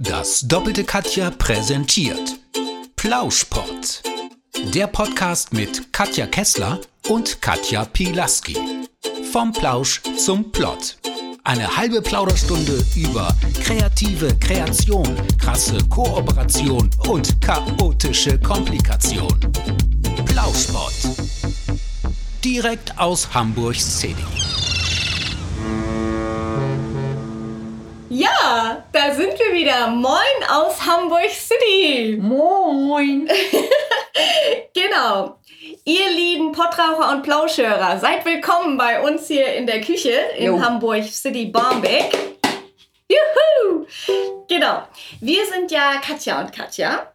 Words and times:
Das 0.00 0.42
doppelte 0.46 0.84
Katja 0.84 1.28
präsentiert 1.32 2.38
Plauschpott. 2.94 4.00
Der 4.72 4.86
Podcast 4.86 5.52
mit 5.52 5.92
Katja 5.92 6.28
Kessler 6.28 6.78
und 7.08 7.42
Katja 7.42 7.84
Pilaski. 7.84 8.56
Vom 9.32 9.52
Plausch 9.52 10.00
zum 10.16 10.52
Plott. 10.52 10.98
Eine 11.42 11.76
halbe 11.76 12.00
Plauderstunde 12.00 12.80
über 12.94 13.34
kreative 13.64 14.38
Kreation, 14.38 15.16
krasse 15.36 15.78
Kooperation 15.88 16.88
und 17.08 17.40
chaotische 17.40 18.38
Komplikation. 18.38 19.36
Plauschpott. 20.26 20.94
Direkt 22.44 22.96
aus 22.96 23.34
Hamburg 23.34 23.74
City. 23.74 24.37
Da 28.92 29.14
sind 29.14 29.38
wir 29.38 29.52
wieder. 29.52 29.88
Moin 29.88 30.14
aus 30.50 30.84
Hamburg 30.84 31.30
City. 31.30 32.16
Moin. 32.20 33.28
Genau. 34.74 35.38
Ihr 35.84 36.10
lieben 36.10 36.50
Pottraucher 36.52 37.12
und 37.12 37.22
Plauschhörer, 37.22 37.98
seid 37.98 38.24
willkommen 38.24 38.76
bei 38.76 39.00
uns 39.00 39.28
hier 39.28 39.54
in 39.54 39.66
der 39.66 39.80
Küche 39.80 40.10
in 40.36 40.46
Jo. 40.46 40.60
Hamburg 40.60 41.04
City 41.04 41.46
Barmbek. 41.46 42.16
Juhu! 43.08 43.86
Genau. 44.48 44.82
Wir 45.20 45.46
sind 45.46 45.70
ja 45.70 46.00
Katja 46.00 46.40
und 46.40 46.52
Katja 46.52 47.12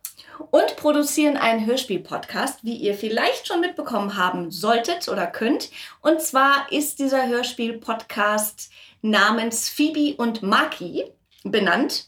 und 0.51 0.75
produzieren 0.77 1.35
einen 1.37 1.65
Hörspiel-Podcast, 1.65 2.59
wie 2.63 2.75
ihr 2.75 2.95
vielleicht 2.95 3.47
schon 3.47 3.61
mitbekommen 3.61 4.17
haben 4.17 4.51
solltet 4.51 5.07
oder 5.09 5.27
könnt. 5.27 5.71
Und 6.01 6.21
zwar 6.21 6.71
ist 6.71 6.99
dieser 6.99 7.27
Hörspiel-Podcast 7.27 8.69
namens 9.01 9.69
Phoebe 9.69 10.15
und 10.15 10.41
Maki 10.41 11.05
benannt. 11.43 12.07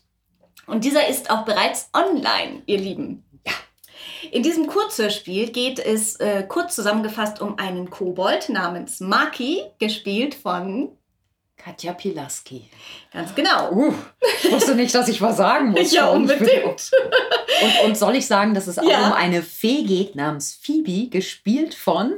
Und 0.68 0.84
dieser 0.84 1.08
ist 1.08 1.30
auch 1.30 1.46
bereits 1.46 1.90
online, 1.94 2.64
ihr 2.66 2.80
Lieben. 2.80 3.22
In 4.32 4.42
diesem 4.42 4.66
Kurzhörspiel 4.66 5.52
geht 5.52 5.78
es 5.78 6.16
äh, 6.20 6.44
kurz 6.48 6.74
zusammengefasst 6.76 7.40
um 7.42 7.60
einen 7.60 7.92
Kobold 7.92 8.50
namens 8.50 9.00
Maki, 9.00 9.62
gespielt 9.80 10.34
von 10.34 10.90
Katja 11.58 11.94
Pilaski. 11.94 12.70
ganz 13.14 13.34
genau. 13.36 13.72
Uh, 13.72 13.94
ich 14.44 14.52
wusste 14.52 14.74
nicht, 14.76 14.94
dass 14.96 15.08
ich 15.08 15.22
was 15.22 15.38
sagen 15.38 15.70
muss. 15.72 15.92
ja, 15.94 16.08
unbedingt. 16.10 16.92
Und, 17.62 17.86
und 17.86 17.98
soll 17.98 18.16
ich 18.16 18.26
sagen, 18.26 18.54
dass 18.56 18.66
es 18.68 18.80
auch 18.80 18.90
Ja. 18.90 19.08
um 19.08 19.14
eine 19.14 19.44
Fee 19.44 19.84
geht 19.84 20.16
namens 20.16 20.54
Phoebe, 20.62 21.10
gespielt 21.10 21.76
von 21.76 22.14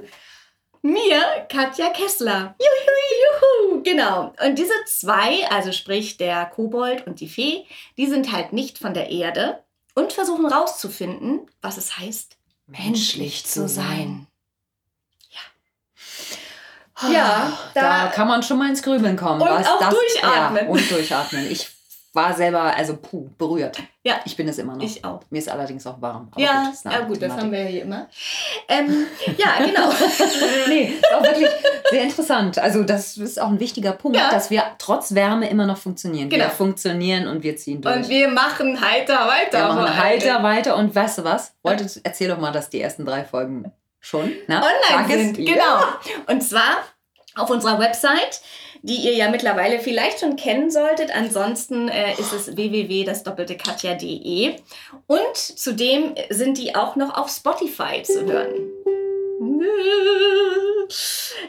Mir, 0.88 1.46
Katja 1.50 1.90
Kessler. 1.90 2.56
Juhu, 2.60 3.74
juhu. 3.74 3.84
Genau. 3.84 4.34
Und 4.46 4.56
diese 4.58 4.72
zwei, 4.86 5.46
also 5.50 5.72
sprich 5.74 6.18
der 6.18 6.46
Kobold 6.46 7.06
und 7.08 7.20
die 7.20 7.28
Fee, 7.28 7.66
die 7.98 8.08
sind 8.08 8.32
halt 8.32 8.54
nicht 8.54 8.78
von 8.78 8.94
der 8.94 9.10
Erde 9.10 9.64
und 9.96 10.14
versuchen 10.14 10.46
rauszufinden, 10.46 11.42
was 11.62 11.78
es 11.78 11.98
heißt, 11.98 12.38
menschlich 12.68 13.46
zu 13.46 13.68
sein. 13.68 14.28
Ja, 17.12 17.56
da, 17.76 18.06
da- 18.06 18.08
kann 18.12 18.28
man 18.28 18.42
schon 18.42 18.58
mal 18.58 18.70
ins 18.70 18.82
Grübeln 18.82 19.18
kommen. 19.18 19.42
Und 19.42 19.50
was 19.50 19.68
auch 19.68 19.80
das, 19.80 19.94
durchatmen. 19.94 20.66
Ja, 20.66 20.72
und 20.72 20.90
durchatmen. 20.92 21.52
Ich 21.52 21.70
war 22.14 22.34
selber, 22.34 22.76
also 22.76 22.98
puh, 22.98 23.30
berührt. 23.38 23.78
Ja. 24.04 24.20
Ich 24.26 24.36
bin 24.36 24.48
es 24.48 24.58
immer 24.58 24.76
noch. 24.76 24.84
Ich 24.84 25.06
auch. 25.06 25.22
Mir 25.30 25.38
ist 25.38 25.50
allerdings 25.50 25.86
auch 25.86 26.02
warm. 26.02 26.32
Ja, 26.38 26.74
eine 26.84 26.94
ja 26.96 27.02
gut, 27.02 27.22
das 27.22 27.34
haben 27.34 27.52
wir 27.52 27.62
ja 27.62 27.68
hier 27.68 27.82
immer. 27.84 28.10
Ähm, 28.70 29.06
ja, 29.38 29.66
genau. 29.66 29.90
nee, 30.68 30.94
ist 31.00 31.14
auch 31.14 31.24
wirklich 31.24 31.48
sehr 31.90 32.04
interessant. 32.04 32.60
Also 32.60 32.84
das 32.84 33.18
ist 33.18 33.40
auch 33.42 33.48
ein 33.48 33.60
wichtiger 33.60 33.94
Punkt, 33.94 34.18
Ja. 34.18 34.30
dass 34.30 34.50
wir 34.50 34.64
trotz 34.78 35.16
Wärme 35.16 35.50
immer 35.50 35.66
noch 35.66 35.78
funktionieren. 35.78 36.30
Genau. 36.30 36.46
Wir 36.46 36.50
funktionieren 36.52 37.28
und 37.28 37.44
wir 37.44 37.56
ziehen 37.56 37.82
durch. 37.82 37.96
Und 37.96 38.10
wir 38.10 38.28
machen 38.28 38.82
heiter 38.82 39.28
weiter. 39.28 39.70
wir 39.70 39.74
machen 39.74 39.98
heiter 40.04 40.44
weiter 40.44 40.76
und 40.76 40.94
weißt 40.94 41.20
du 41.20 41.24
was? 41.24 41.54
Wolltest, 41.64 42.02
erzähl 42.04 42.28
doch 42.28 42.40
mal, 42.40 42.52
dass 42.52 42.70
die 42.70 42.82
ersten 42.82 43.06
drei 43.06 43.24
Folgen 43.24 43.72
schon 44.00 44.34
na, 44.48 44.58
online 44.62 45.08
sag 45.08 45.10
es. 45.10 45.16
sind. 45.16 45.38
Ja. 45.40 45.54
Genau. 45.54 46.34
Und 46.34 46.42
zwar 46.44 46.84
auf 47.36 47.50
unserer 47.50 47.80
Website, 47.80 48.42
die 48.88 48.96
ihr 48.96 49.14
ja 49.14 49.30
mittlerweile 49.30 49.80
vielleicht 49.80 50.22
schon 50.22 50.36
kennen 50.36 50.72
solltet. 50.72 51.16
Ansonsten 51.16 51.90
äh, 51.90 52.14
ist 52.14 52.34
es 52.34 52.56
www.dasdoppelte-katja.de. 52.56 54.56
Und 55.08 55.36
zudem 55.36 56.16
sind 56.30 56.58
die 56.58 56.76
auch 56.76 56.96
noch 56.96 57.18
auf 57.18 57.30
Spotify 57.30 58.02
zu 58.04 58.26
hören. 58.26 58.72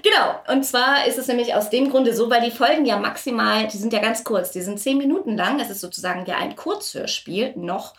Genau, 0.03 0.53
und 0.53 0.65
zwar 0.65 1.06
ist 1.06 1.19
es 1.19 1.28
nämlich 1.28 1.54
aus 1.54 1.71
dem 1.71 1.91
Grunde 1.91 2.15
so, 2.15 2.28
weil 2.28 2.43
die 2.43 2.50
Folgen 2.50 2.84
ja 2.84 2.99
maximal, 2.99 3.69
die 3.69 3.76
sind 3.76 3.93
ja 3.93 4.00
ganz 4.00 4.25
kurz, 4.25 4.50
die 4.50 4.60
sind 4.60 4.81
zehn 4.81 4.99
Minuten 4.99 5.37
lang, 5.37 5.59
das 5.59 5.70
ist 5.70 5.81
sozusagen 5.81 6.26
ja 6.26 6.37
ein 6.37 6.56
Kurzhörspiel 6.56 7.53
noch. 7.56 7.94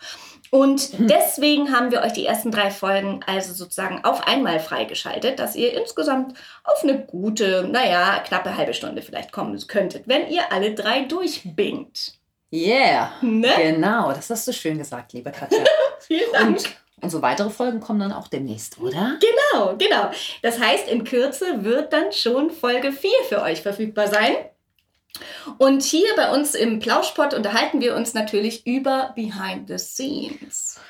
Und 0.50 0.90
deswegen 0.98 1.72
haben 1.72 1.92
wir 1.92 2.02
euch 2.02 2.12
die 2.12 2.26
ersten 2.26 2.50
drei 2.50 2.72
Folgen 2.72 3.20
also 3.26 3.52
sozusagen 3.54 4.04
auf 4.04 4.26
einmal 4.26 4.58
freigeschaltet, 4.58 5.38
dass 5.38 5.54
ihr 5.54 5.72
insgesamt 5.80 6.36
auf 6.64 6.82
eine 6.82 6.98
gute, 6.98 7.68
naja, 7.70 8.18
knappe 8.26 8.56
halbe 8.56 8.74
Stunde 8.74 9.02
vielleicht 9.02 9.30
kommen 9.30 9.56
könntet, 9.68 10.08
wenn 10.08 10.28
ihr 10.28 10.52
alle 10.52 10.74
drei 10.74 11.02
durchbingt. 11.02 12.14
Yeah. 12.52 13.12
Ne? 13.22 13.52
Genau, 13.56 14.12
das 14.12 14.28
hast 14.28 14.48
du 14.48 14.52
schön 14.52 14.76
gesagt, 14.76 15.12
liebe 15.12 15.30
Katja. 15.30 15.58
Vielen 16.00 16.32
Dank. 16.32 16.48
Und 16.48 16.76
unsere 17.00 17.22
weitere 17.22 17.50
Folgen 17.50 17.78
kommen 17.78 18.00
dann 18.00 18.12
auch 18.12 18.26
demnächst, 18.26 18.80
oder? 18.80 19.18
Genau, 19.20 19.76
genau. 19.76 20.10
Das 20.42 20.58
heißt, 20.58 20.88
in 20.88 21.04
Kürze 21.04 21.62
wird 21.62 21.92
dann 21.92 22.10
schon 22.12 22.50
Folge 22.50 22.90
4 22.90 23.10
für 23.28 23.42
euch 23.42 23.62
verfügbar 23.62 24.08
sein. 24.08 24.34
Und 25.58 25.82
hier 25.82 26.14
bei 26.16 26.32
uns 26.32 26.54
im 26.54 26.78
Plauschpott 26.78 27.34
unterhalten 27.34 27.80
wir 27.80 27.96
uns 27.96 28.14
natürlich 28.14 28.66
über 28.66 29.12
Behind 29.14 29.68
the 29.68 29.78
Scenes. 29.78 30.80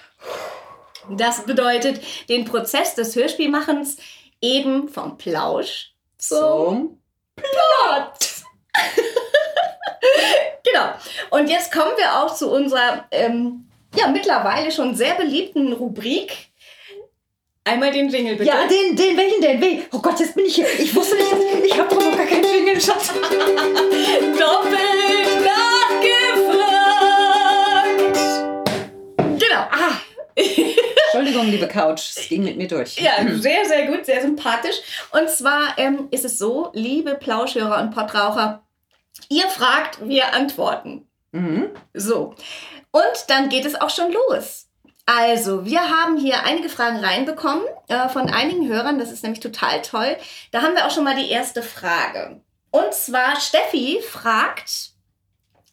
Das 1.08 1.44
bedeutet 1.44 2.00
den 2.28 2.44
Prozess 2.44 2.94
des 2.94 3.16
Hörspielmachens 3.16 3.96
eben 4.40 4.88
vom 4.88 5.16
Plausch 5.16 5.92
zum 6.18 7.00
Plot. 7.36 8.44
genau. 10.64 10.92
Und 11.30 11.48
jetzt 11.48 11.72
kommen 11.72 11.92
wir 11.96 12.18
auch 12.18 12.34
zu 12.34 12.50
unserer 12.50 13.06
ähm, 13.10 13.68
ja 13.96 14.08
mittlerweile 14.08 14.70
schon 14.70 14.94
sehr 14.94 15.14
beliebten 15.14 15.72
Rubrik. 15.72 16.49
Einmal 17.64 17.92
den 17.92 18.08
Jingle 18.08 18.36
bitte. 18.36 18.48
Ja, 18.48 18.66
den, 18.66 18.96
den, 18.96 19.16
welchen 19.16 19.40
denn? 19.42 19.60
Wel- 19.60 19.82
Oh 19.92 19.98
Gott, 20.00 20.18
jetzt 20.18 20.34
bin 20.34 20.46
ich 20.46 20.54
hier. 20.54 20.66
Ich 20.78 20.94
wusste 20.94 21.14
nicht, 21.16 21.26
ich 21.66 21.78
habe 21.78 21.94
doch 21.94 22.02
noch 22.02 22.16
gar 22.16 22.26
keinen 22.26 22.42
Jingle, 22.44 22.80
Schatz. 22.80 23.08
Doppelt 24.38 25.44
nachgefragt. 26.80 28.18
Genau. 29.16 29.60
Ah. 29.70 30.00
Entschuldigung, 30.34 31.50
liebe 31.50 31.68
Couch, 31.68 32.00
es 32.16 32.28
ging 32.28 32.44
mit 32.44 32.56
mir 32.56 32.66
durch. 32.66 32.96
Ja, 32.98 33.12
sehr, 33.36 33.66
sehr 33.66 33.86
gut, 33.88 34.06
sehr 34.06 34.22
sympathisch. 34.22 34.76
Und 35.12 35.28
zwar 35.28 35.78
ähm, 35.78 36.08
ist 36.10 36.24
es 36.24 36.38
so, 36.38 36.70
liebe 36.72 37.14
Plauschhörer 37.14 37.82
und 37.82 37.90
Pottraucher, 37.94 38.62
ihr 39.28 39.46
fragt, 39.48 39.98
wir 40.08 40.32
antworten. 40.32 41.06
Mhm. 41.32 41.68
So. 41.92 42.34
Und 42.90 43.24
dann 43.28 43.48
geht 43.50 43.66
es 43.66 43.78
auch 43.80 43.90
schon 43.90 44.12
los. 44.12 44.66
Also, 45.18 45.64
wir 45.64 45.80
haben 45.80 46.16
hier 46.18 46.44
einige 46.44 46.68
Fragen 46.68 46.98
reinbekommen 46.98 47.64
äh, 47.88 48.08
von 48.08 48.28
einigen 48.30 48.68
Hörern. 48.68 48.98
Das 48.98 49.10
ist 49.10 49.22
nämlich 49.22 49.40
total 49.40 49.82
toll. 49.82 50.16
Da 50.52 50.62
haben 50.62 50.74
wir 50.74 50.86
auch 50.86 50.90
schon 50.90 51.04
mal 51.04 51.16
die 51.16 51.30
erste 51.30 51.62
Frage. 51.62 52.40
Und 52.70 52.94
zwar 52.94 53.40
Steffi 53.40 54.00
fragt, 54.08 54.90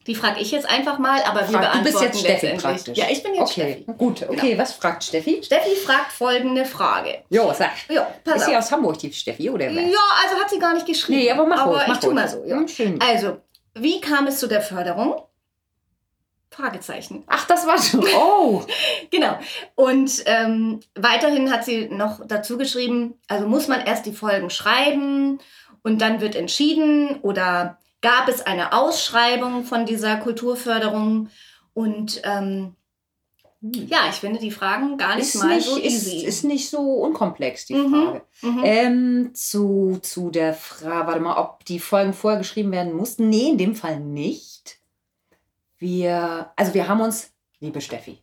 die 0.08 0.16
frage 0.16 0.40
ich 0.40 0.52
jetzt 0.52 0.68
einfach 0.68 0.98
mal, 1.00 1.22
aber 1.24 1.42
wir 1.50 1.60
Frag- 1.60 1.74
du 1.74 1.84
bist 1.84 2.00
beantworten 2.00 2.04
jetzt 2.06 2.20
Steffi 2.22 2.58
praktisch. 2.58 2.98
Ja, 2.98 3.06
ich 3.10 3.22
bin 3.22 3.34
jetzt 3.36 3.52
Okay, 3.52 3.84
Steffi. 3.84 3.86
gut. 3.98 4.24
Okay, 4.28 4.58
was 4.58 4.74
fragt 4.74 5.04
Steffi? 5.04 5.42
Steffi 5.44 5.76
fragt 5.76 6.14
folgende 6.14 6.66
Frage. 6.66 7.24
Jo, 7.30 7.54
sag. 7.56 7.72
Ja, 7.90 8.08
pass 8.24 8.38
Ist 8.38 8.46
sie 8.46 8.56
auf. 8.56 8.64
aus 8.64 8.72
Hamburg, 8.72 8.98
die 9.00 9.12
Steffi, 9.14 9.50
oder 9.50 9.66
wer? 9.66 9.82
Ja, 9.84 10.00
also 10.24 10.42
hat 10.42 10.50
sie 10.50 10.58
gar 10.60 10.74
nicht 10.74 10.86
geschrieben. 10.88 11.20
Nee, 11.20 11.32
aber 11.32 11.46
mach 11.46 11.60
aber 11.62 11.72
ruhig, 11.74 11.82
ich 11.84 11.88
mach 11.90 11.98
tu 12.00 12.06
ruhig. 12.08 12.16
mal 12.16 12.28
so. 12.30 12.44
Ja. 12.46 12.56
Hm, 12.56 12.68
schön. 12.68 13.00
Also, 13.02 13.38
wie 13.76 14.02
kam 14.02 14.26
es 14.28 14.40
zu 14.40 14.48
der 14.48 14.62
Förderung? 14.62 15.22
Fragezeichen. 16.50 17.24
Ach, 17.28 17.46
das 17.48 17.66
war 17.68 17.82
schon. 17.82 18.04
Oh. 18.16 18.64
Genau. 19.12 19.38
Und 19.76 20.24
ähm, 20.26 20.80
weiterhin 20.96 21.52
hat 21.52 21.64
sie 21.66 21.88
noch 21.90 22.26
dazu 22.28 22.58
geschrieben, 22.58 23.16
also 23.28 23.48
muss 23.48 23.68
man 23.68 23.82
erst 23.82 24.06
die 24.06 24.12
Folgen 24.14 24.50
schreiben 24.50 25.40
und 25.84 26.02
dann 26.02 26.20
wird 26.22 26.36
entschieden 26.36 27.20
oder 27.22 27.78
gab 28.02 28.28
es 28.28 28.42
eine 28.46 28.74
Ausschreibung 28.74 29.64
von 29.64 29.86
dieser 29.86 30.18
Kulturförderung 30.18 31.30
und 31.74 32.22
ähm, 32.26 32.76
ja, 33.62 34.02
ich 34.10 34.16
finde 34.16 34.40
die 34.40 34.52
Fragen 34.52 34.98
gar 34.98 35.16
nicht 35.16 35.34
Ist 35.34 35.36
mal 35.44 35.56
nicht, 35.56 35.66
so 35.68 35.78
ist, 35.78 35.84
easy. 36.08 36.26
ist 36.26 36.44
nicht 36.44 36.70
so 36.70 36.80
unkomplex, 36.80 37.66
die 37.66 37.74
Mhm. 37.76 37.90
Frage. 37.94 38.22
mhm. 38.42 38.62
Ähm, 38.64 39.32
zu, 39.34 39.98
zu 40.02 40.30
der 40.30 40.54
Frage, 40.54 41.08
warte 41.08 41.20
mal, 41.22 41.38
ob 41.42 41.66
die 41.66 41.80
Folgen 41.80 42.14
vorher 42.14 42.38
geschrieben 42.40 42.72
werden 42.72 42.94
mussten. 42.94 43.30
Nee, 43.30 43.50
in 43.50 43.58
dem 43.58 43.76
Fall 43.76 44.00
nicht. 44.00 44.77
Wir, 45.80 46.52
also 46.56 46.74
wir 46.74 46.88
haben 46.88 47.02
uns, 47.02 47.32
liebe 47.60 47.82
Steffi, 47.82 48.20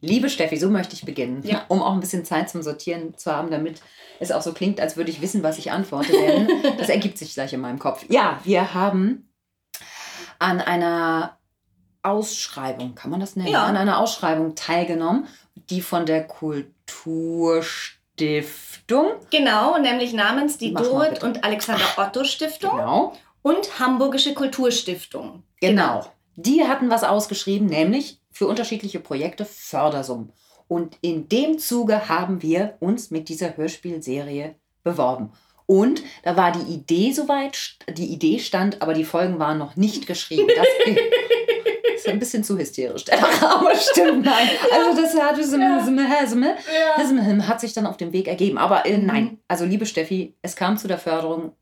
liebe 0.00 0.28
Steffi, 0.28 0.56
so 0.56 0.68
möchte 0.70 0.94
ich 0.94 1.04
beginnen, 1.04 1.42
Ja. 1.44 1.64
um 1.68 1.82
auch 1.82 1.92
ein 1.92 2.00
bisschen 2.00 2.24
Zeit 2.24 2.50
zum 2.50 2.62
Sortieren 2.62 3.16
zu 3.16 3.32
haben, 3.32 3.50
damit 3.50 3.80
es 4.20 4.32
auch 4.32 4.42
so 4.42 4.52
klingt, 4.52 4.80
als 4.80 4.96
würde 4.96 5.10
ich 5.10 5.20
wissen, 5.22 5.42
was 5.42 5.58
ich 5.58 5.70
antworte. 5.72 6.12
Denn 6.12 6.48
das 6.78 6.88
ergibt 6.88 7.18
sich 7.18 7.34
gleich 7.34 7.52
in 7.52 7.60
meinem 7.60 7.78
Kopf. 7.78 8.04
Ja, 8.08 8.40
wir 8.44 8.74
haben 8.74 9.28
an 10.38 10.60
einer 10.60 11.36
Ausschreibung, 12.02 12.94
kann 12.94 13.10
man 13.10 13.20
das 13.20 13.36
nennen? 13.36 13.48
Ja. 13.48 13.64
An 13.64 13.76
einer 13.76 13.98
Ausschreibung 13.98 14.54
teilgenommen, 14.54 15.26
die 15.70 15.80
von 15.80 16.06
der 16.06 16.26
Kulturstiftung, 16.26 19.06
Genau, 19.30 19.78
nämlich 19.78 20.12
namens 20.12 20.58
die 20.58 20.74
Dorit 20.74 21.22
und 21.22 21.44
Alexander 21.44 21.84
Otto 21.96 22.24
Stiftung 22.24 22.76
genau, 22.76 23.12
und 23.42 23.78
Hamburgische 23.80 24.34
Kulturstiftung. 24.34 25.42
genau, 25.60 26.04
die 26.40 26.64
hatten 26.64 26.88
was 26.88 27.02
ausgeschrieben, 27.04 27.66
nämlich 27.66 28.20
für 28.30 28.46
unterschiedliche 28.46 29.00
Projekte 29.00 29.44
Fördersummen. 29.44 30.32
Und 30.68 30.96
in 31.00 31.28
dem 31.28 31.58
Zuge 31.58 32.08
haben 32.08 32.42
wir 32.42 32.76
uns 32.80 33.10
mit 33.10 33.28
dieser 33.28 33.56
Hörspielserie 33.56 34.54
beworben. 34.84 35.32
Und 35.66 36.02
da 36.22 36.36
war 36.36 36.52
die 36.52 36.72
Idee 36.72 37.12
soweit, 37.12 37.76
die 37.90 38.06
Idee 38.06 38.38
stand, 38.38 38.80
aber 38.80 38.94
die 38.94 39.04
Folgen 39.04 39.38
waren 39.38 39.58
noch 39.58 39.76
nicht 39.76 40.06
geschrieben. 40.06 40.48
Das 40.56 40.66
ist 41.96 42.08
ein 42.08 42.18
bisschen 42.18 42.44
zu 42.44 42.56
hysterisch. 42.56 43.04
Rahmen 43.10 43.76
stimmt, 43.76 44.24
nein. 44.24 44.48
Also 44.72 45.00
das 45.02 45.14
hat, 45.20 45.36
Ja. 45.38 47.46
hat 47.48 47.60
sich 47.60 47.72
dann 47.72 47.86
auf 47.86 47.96
dem 47.96 48.12
Weg 48.12 48.28
ergeben. 48.28 48.58
Aber 48.58 48.86
äh, 48.86 48.96
Mhm. 48.96 49.06
nein, 49.06 49.38
also 49.48 49.64
liebe 49.64 49.86
Steffi, 49.86 50.34
es 50.42 50.56
kam 50.56 50.78
zu 50.78 50.88
der 50.88 50.98
Förderung, 50.98 51.52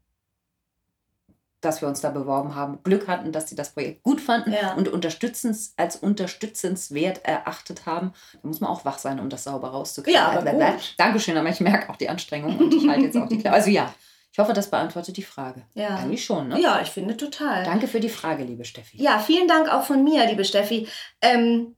dass 1.61 1.81
wir 1.81 1.88
uns 1.88 2.00
da 2.00 2.11
beworben 2.11 2.55
haben. 2.55 2.82
Glück 2.82 3.08
hatten, 3.08 3.32
dass 3.32 3.49
sie 3.49 3.56
das 3.56 3.73
Projekt 3.73 4.03
gut 4.03 4.20
fanden 4.20 4.53
Ja. 4.53 4.75
und 4.75 4.88
unterstützens, 4.88 5.75
als 5.76 5.97
unterstützenswert 5.97 7.25
erachtet 7.25 7.87
haben. 7.87 8.12
Da 8.43 8.49
muss 8.49 8.61
man 8.61 8.70
auch 8.70 8.85
wach 8.85 8.99
sein, 8.99 9.19
um 9.20 9.29
das 9.29 9.44
sauber 9.44 9.69
rauszukriegen. 9.69 10.20
Ja, 10.20 10.31
aber 10.31 10.53
gut. 10.53 10.94
Dankeschön, 10.99 11.37
aber 11.37 11.49
ich 11.49 11.61
merke 11.61 11.91
auch 11.91 11.97
die 11.97 12.08
Anstrengung 12.08 12.58
und 12.58 12.75
ich 12.75 12.87
halte 12.88 13.05
jetzt 13.06 13.17
auch 13.17 13.29
die 13.29 13.38
Klappe. 13.38 13.56
Also 13.56 13.70
ja, 13.70 13.93
ich 14.32 14.38
hoffe, 14.38 14.53
das 14.53 14.69
beantwortet 14.69 15.17
die 15.17 15.23
Frage. 15.23 15.62
Ja. 15.73 15.97
Eigentlich 15.97 16.25
schon, 16.25 16.49
ne? 16.49 16.61
ja, 16.61 16.81
ich 16.82 16.91
finde 16.91 17.17
total. 17.17 17.64
Danke 17.64 17.88
für 17.88 18.00
die 18.00 18.11
Frage, 18.11 18.44
liebe 18.44 18.67
Steffi. 18.67 19.03
Ja, 19.03 19.19
vielen 19.19 19.49
Dank 19.49 19.73
auch 19.73 19.85
von 19.85 20.05
mir, 20.05 20.26
liebe 20.26 20.44
Steffi. 20.44 20.87
Ähm, 21.23 21.75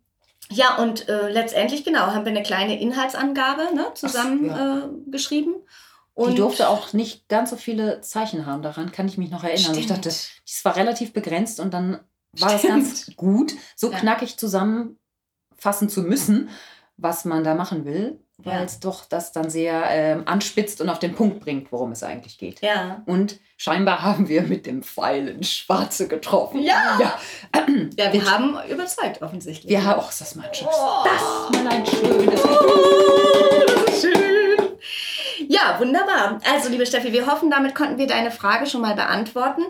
ja, 0.51 0.77
und 0.77 1.09
äh, 1.09 1.29
letztendlich, 1.29 1.85
genau, 1.85 2.01
haben 2.01 2.25
wir 2.25 2.33
eine 2.33 2.43
kleine 2.43 2.81
Inhaltsangabe 2.81 3.75
ne, 3.75 3.87
zusammen 3.95 4.47
ja. 4.47 4.79
äh, 4.79 5.11
geschrieben. 6.19 6.37
Die 6.37 6.41
Und 6.43 6.47
durfte 6.49 6.69
auch 6.69 6.93
nicht 6.93 7.29
ganz 7.29 7.51
so 7.51 7.57
viele 7.57 8.01
Zeichen 8.01 8.45
haben. 8.47 8.63
Daran 8.63 8.93
kann 8.93 9.07
ich 9.09 9.17
mich 9.19 9.31
noch 9.31 9.45
erinnern. 9.45 9.73
Ich 9.77 9.85
Stimmt. 9.85 9.91
dachte, 9.91 10.09
es 10.11 10.65
war 10.65 10.77
relativ 10.77 11.13
begrenzt 11.13 11.61
und 11.61 11.73
dann 11.73 12.01
war 12.39 12.51
das 12.53 12.61
Stimmt. 12.61 12.75
ganz 12.75 13.11
gut, 13.17 13.55
so 13.77 13.91
Ja. 13.91 13.99
knackig 13.99 14.37
zusammenfassen 14.37 15.89
zu 15.89 16.03
müssen, 16.03 16.51
was 16.97 17.25
man 17.25 17.45
da 17.45 17.55
machen 17.55 17.85
will, 17.85 18.21
weil 18.39 18.59
Ja. 18.59 18.65
es 18.65 18.81
doch 18.81 19.05
das 19.05 19.33
dann 19.33 19.51
sehr 19.51 19.85
ähm, 19.89 20.23
anspitzt 20.27 20.81
und 20.81 20.89
auf 20.89 20.99
den 20.99 21.15
Punkt 21.15 21.41
bringt, 21.41 21.71
worum 21.73 21.93
es 21.93 22.03
eigentlich 22.03 22.39
geht. 22.39 22.61
Ja. 22.61 23.03
Und 23.07 23.39
scheinbar 23.57 24.03
haben 24.03 24.29
wir 24.29 24.43
mit 24.43 24.67
dem 24.67 24.83
Pfeil 24.83 25.29
ins 25.29 25.51
Schwarze 25.53 26.07
getroffen. 26.09 26.61
Ja. 26.61 26.99
ja. 27.01 27.19
Ja, 27.99 28.13
wir 28.13 28.31
haben 28.31 28.57
überzeugt, 28.69 29.23
offensichtlich. 29.23 29.71
Wir 29.71 29.85
haben, 29.85 30.01
oh, 30.05 30.09
ist 30.09 30.21
das 30.21 30.35
mein 30.35 30.53
Schatz. 30.55 30.75
Oh. 30.77 31.05
Das 31.05 31.57
ist 31.57 31.65
mal 31.65 31.73
ein 31.73 31.87
schönes. 31.87 32.43
das 32.43 32.45
Also, 36.45 36.69
liebe 36.69 36.87
Steffi, 36.87 37.13
wir 37.13 37.27
hoffen, 37.27 37.51
damit 37.51 37.75
konnten 37.75 37.99
wir 37.99 38.07
deine 38.07 38.31
Frage 38.31 38.67
schon 38.67 38.81
mal 38.81 38.95
beantworten. 38.95 39.63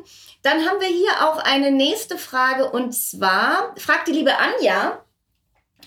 Dann 0.43 0.67
haben 0.67 0.81
wir 0.81 0.89
hier 0.89 1.29
auch 1.29 1.39
eine 1.39 1.71
nächste 1.71 2.19
Frage 2.19 2.71
und 2.71 2.93
zwar 2.93 3.75
fragt 3.77 4.09
die 4.09 4.13
liebe 4.13 4.37
Anja, 4.39 5.05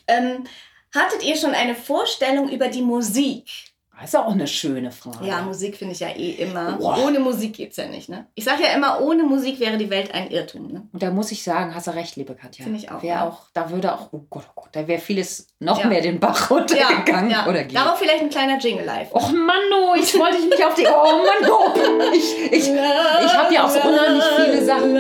ähm, 0.08 0.46
hattet 0.94 1.24
ihr 1.24 1.38
schon 1.38 1.54
eine 1.54 1.76
Vorstellung 1.76 2.50
über 2.50 2.68
die 2.68 2.82
Musik? 2.82 3.71
Das 4.02 4.14
ist 4.16 4.20
auch 4.20 4.32
eine 4.32 4.48
schöne 4.48 4.92
Frage. 4.92 5.28
Ja, 5.28 5.42
Musik 5.44 5.78
finde 5.78 5.94
ich 5.94 6.00
ja 6.00 6.08
eh 6.10 6.32
immer. 6.32 6.74
Boah. 6.74 6.98
Ohne 7.06 7.20
Musik 7.20 7.54
geht's 7.54 7.78
ja 7.78 7.86
nicht, 7.88 8.10
ne? 8.10 8.26
Ich 8.34 8.44
sage 8.44 8.64
ja 8.64 8.70
immer, 8.76 9.00
ohne 9.02 9.22
Musik 9.24 9.60
wäre 9.60 9.78
die 9.78 9.90
Welt 9.92 10.12
ein 10.14 10.32
Irrtum, 10.32 10.68
ne? 10.72 10.82
Und 10.92 11.04
da 11.04 11.12
muss 11.12 11.32
ich 11.32 11.44
sagen, 11.44 11.76
hast 11.76 11.86
du 11.88 11.92
recht, 11.92 12.16
liebe 12.16 12.34
Katja. 12.34 12.64
Finde 12.64 12.80
ich 12.80 12.90
auch, 12.92 13.04
Wär 13.04 13.14
ja. 13.16 13.28
auch. 13.28 13.44
Da 13.54 13.70
würde 13.70 13.94
auch, 13.94 14.08
oh 14.12 14.22
Gott, 14.30 14.44
oh 14.50 14.62
Gott, 14.64 14.70
da 14.72 14.88
wäre 14.88 15.00
vieles 15.00 15.48
noch 15.60 15.80
Ja. 15.80 15.88
mehr 15.88 16.02
den 16.02 16.20
Bach 16.20 16.50
runtergegangen 16.50 17.36
oder 17.48 17.64
geht. 17.64 17.76
Darauf 17.78 18.00
vielleicht 18.00 18.22
ein 18.22 18.30
kleiner 18.30 18.58
Jingle 18.60 18.86
live. 18.86 19.14
Och 19.14 19.32
Mann, 19.32 19.56
oh, 19.72 19.94
ich 19.96 20.18
wollte 20.18 20.38
dich 20.38 20.50
nicht 20.50 20.66
auf 20.66 20.74
die. 20.74 20.88
Oh 20.88 21.24
Mann, 21.24 21.52
oh. 21.52 21.72
Ich, 22.14 22.52
ich, 22.52 22.70
ich 22.70 23.34
habe 23.38 23.54
ja 23.54 23.66
auch 23.66 23.70
so 23.70 23.80
unheimlich 23.88 24.24
viele 24.36 24.66
Sachen. 24.66 24.98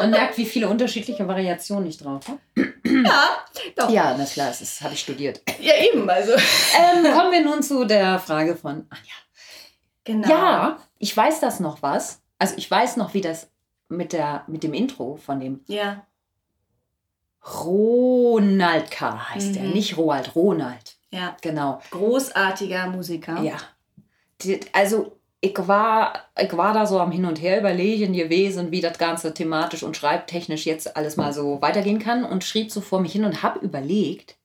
Man 0.00 0.10
merkt, 0.10 0.36
wie 0.38 0.44
viele 0.46 0.68
unterschiedliche 0.68 1.26
Variationen 1.26 1.88
ich 1.88 1.98
drauf 1.98 2.26
habe. 2.28 2.40
Ja, 2.84 3.44
doch. 3.76 3.88
Ja, 3.90 4.10
Ja, 4.10 4.16
na 4.18 4.24
klar, 4.24 4.48
das 4.48 4.80
habe 4.82 4.94
ich 4.94 5.00
studiert. 5.00 5.40
eben, 5.60 6.08
also. 6.08 6.32
Ähm, 6.32 7.04
kommen 7.12 7.32
wir 7.32 7.42
nun 7.44 7.62
zu 7.62 7.84
der 7.84 8.18
Frage 8.18 8.56
von 8.56 8.86
Anja. 8.90 9.14
Genau. 10.04 10.28
Ja, 10.28 10.78
ich 10.98 11.16
weiß 11.16 11.40
das 11.40 11.60
noch 11.60 11.80
was. 11.82 12.20
Also 12.38 12.54
ich 12.58 12.70
weiß 12.70 12.96
noch, 12.98 13.14
wie 13.14 13.20
das 13.22 13.48
mit, 13.88 14.12
der, 14.12 14.44
mit 14.48 14.62
dem 14.62 14.74
Intro 14.74 15.16
von 15.16 15.40
dem 15.40 15.60
Ja, 15.66 16.04
Ronald 17.62 18.90
K. 18.90 19.30
heißt 19.30 19.56
er. 19.56 19.62
Mhm. 19.64 19.70
Nicht 19.72 19.96
Roald, 19.96 20.34
Ronald. 20.34 20.96
ja. 21.10 21.36
Genau. 21.42 21.80
Großartiger 21.90 22.88
Musiker. 22.88 23.40
Ja. 23.42 23.56
Also 24.72 25.18
ich 25.44 25.68
war, 25.68 26.14
ich 26.38 26.56
war 26.56 26.72
da 26.72 26.86
so 26.86 26.98
am 26.98 27.12
Hin 27.12 27.26
und 27.26 27.40
Her 27.40 27.58
überlegen 27.60 28.14
gewesen, 28.14 28.70
wie 28.70 28.80
das 28.80 28.96
Ganze 28.96 29.34
thematisch 29.34 29.82
und 29.82 29.94
schreibtechnisch 29.94 30.64
jetzt 30.64 30.96
alles 30.96 31.18
mal 31.18 31.34
so 31.34 31.60
weitergehen 31.60 31.98
kann 31.98 32.24
und 32.24 32.44
schrieb 32.44 32.72
so 32.72 32.80
vor 32.80 33.00
mich 33.00 33.12
hin 33.12 33.24
und 33.24 33.42
habe 33.42 33.58
überlegt, 33.58 34.36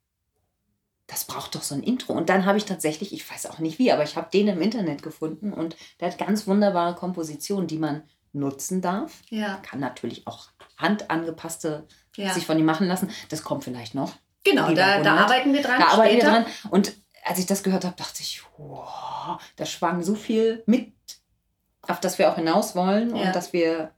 das 1.07 1.23
braucht 1.23 1.55
doch 1.55 1.63
so 1.63 1.73
ein 1.73 1.83
Intro. 1.83 2.13
Und 2.13 2.27
dann 2.27 2.45
habe 2.45 2.57
ich 2.57 2.65
tatsächlich, 2.65 3.13
ich 3.13 3.29
weiß 3.31 3.45
auch 3.45 3.59
nicht 3.59 3.79
wie, 3.79 3.93
aber 3.93 4.03
ich 4.03 4.17
habe 4.17 4.27
den 4.31 4.49
im 4.49 4.61
Internet 4.61 5.01
gefunden 5.01 5.53
und 5.53 5.77
der 6.01 6.09
hat 6.09 6.17
ganz 6.17 6.47
wunderbare 6.47 6.95
Kompositionen, 6.95 7.67
die 7.67 7.79
man 7.79 8.03
nutzen 8.33 8.81
darf. 8.81 9.21
Ja, 9.29 9.55
Kann 9.63 9.79
natürlich 9.79 10.27
auch 10.27 10.47
handangepasste 10.77 11.87
ja. 12.17 12.33
sich 12.33 12.45
von 12.45 12.59
ihm 12.59 12.65
machen 12.65 12.87
lassen. 12.87 13.09
Das 13.29 13.43
kommt 13.43 13.63
vielleicht 13.63 13.95
noch. 13.95 14.13
Genau, 14.43 14.73
da, 14.73 15.01
da 15.01 15.15
arbeiten 15.15 15.53
wir 15.53 15.61
dran. 15.61 15.79
Da 15.79 15.87
arbeiten 15.87 16.15
wir 16.15 16.21
später. 16.21 16.31
dran. 16.31 16.45
Und 16.69 16.93
als 17.29 17.37
ich 17.39 17.45
das 17.45 17.61
gehört 17.63 17.85
habe, 17.85 17.95
dachte 17.95 18.21
ich, 18.23 18.41
wow, 18.57 19.39
da 19.55 19.65
schwang 19.65 20.01
so 20.01 20.15
viel 20.15 20.63
mit, 20.65 20.91
auf 21.83 21.99
das 21.99 22.17
wir 22.17 22.29
auch 22.31 22.35
hinaus 22.35 22.75
wollen 22.75 23.15
Ja. 23.15 23.27
und 23.27 23.35
dass 23.35 23.53
wir 23.53 23.91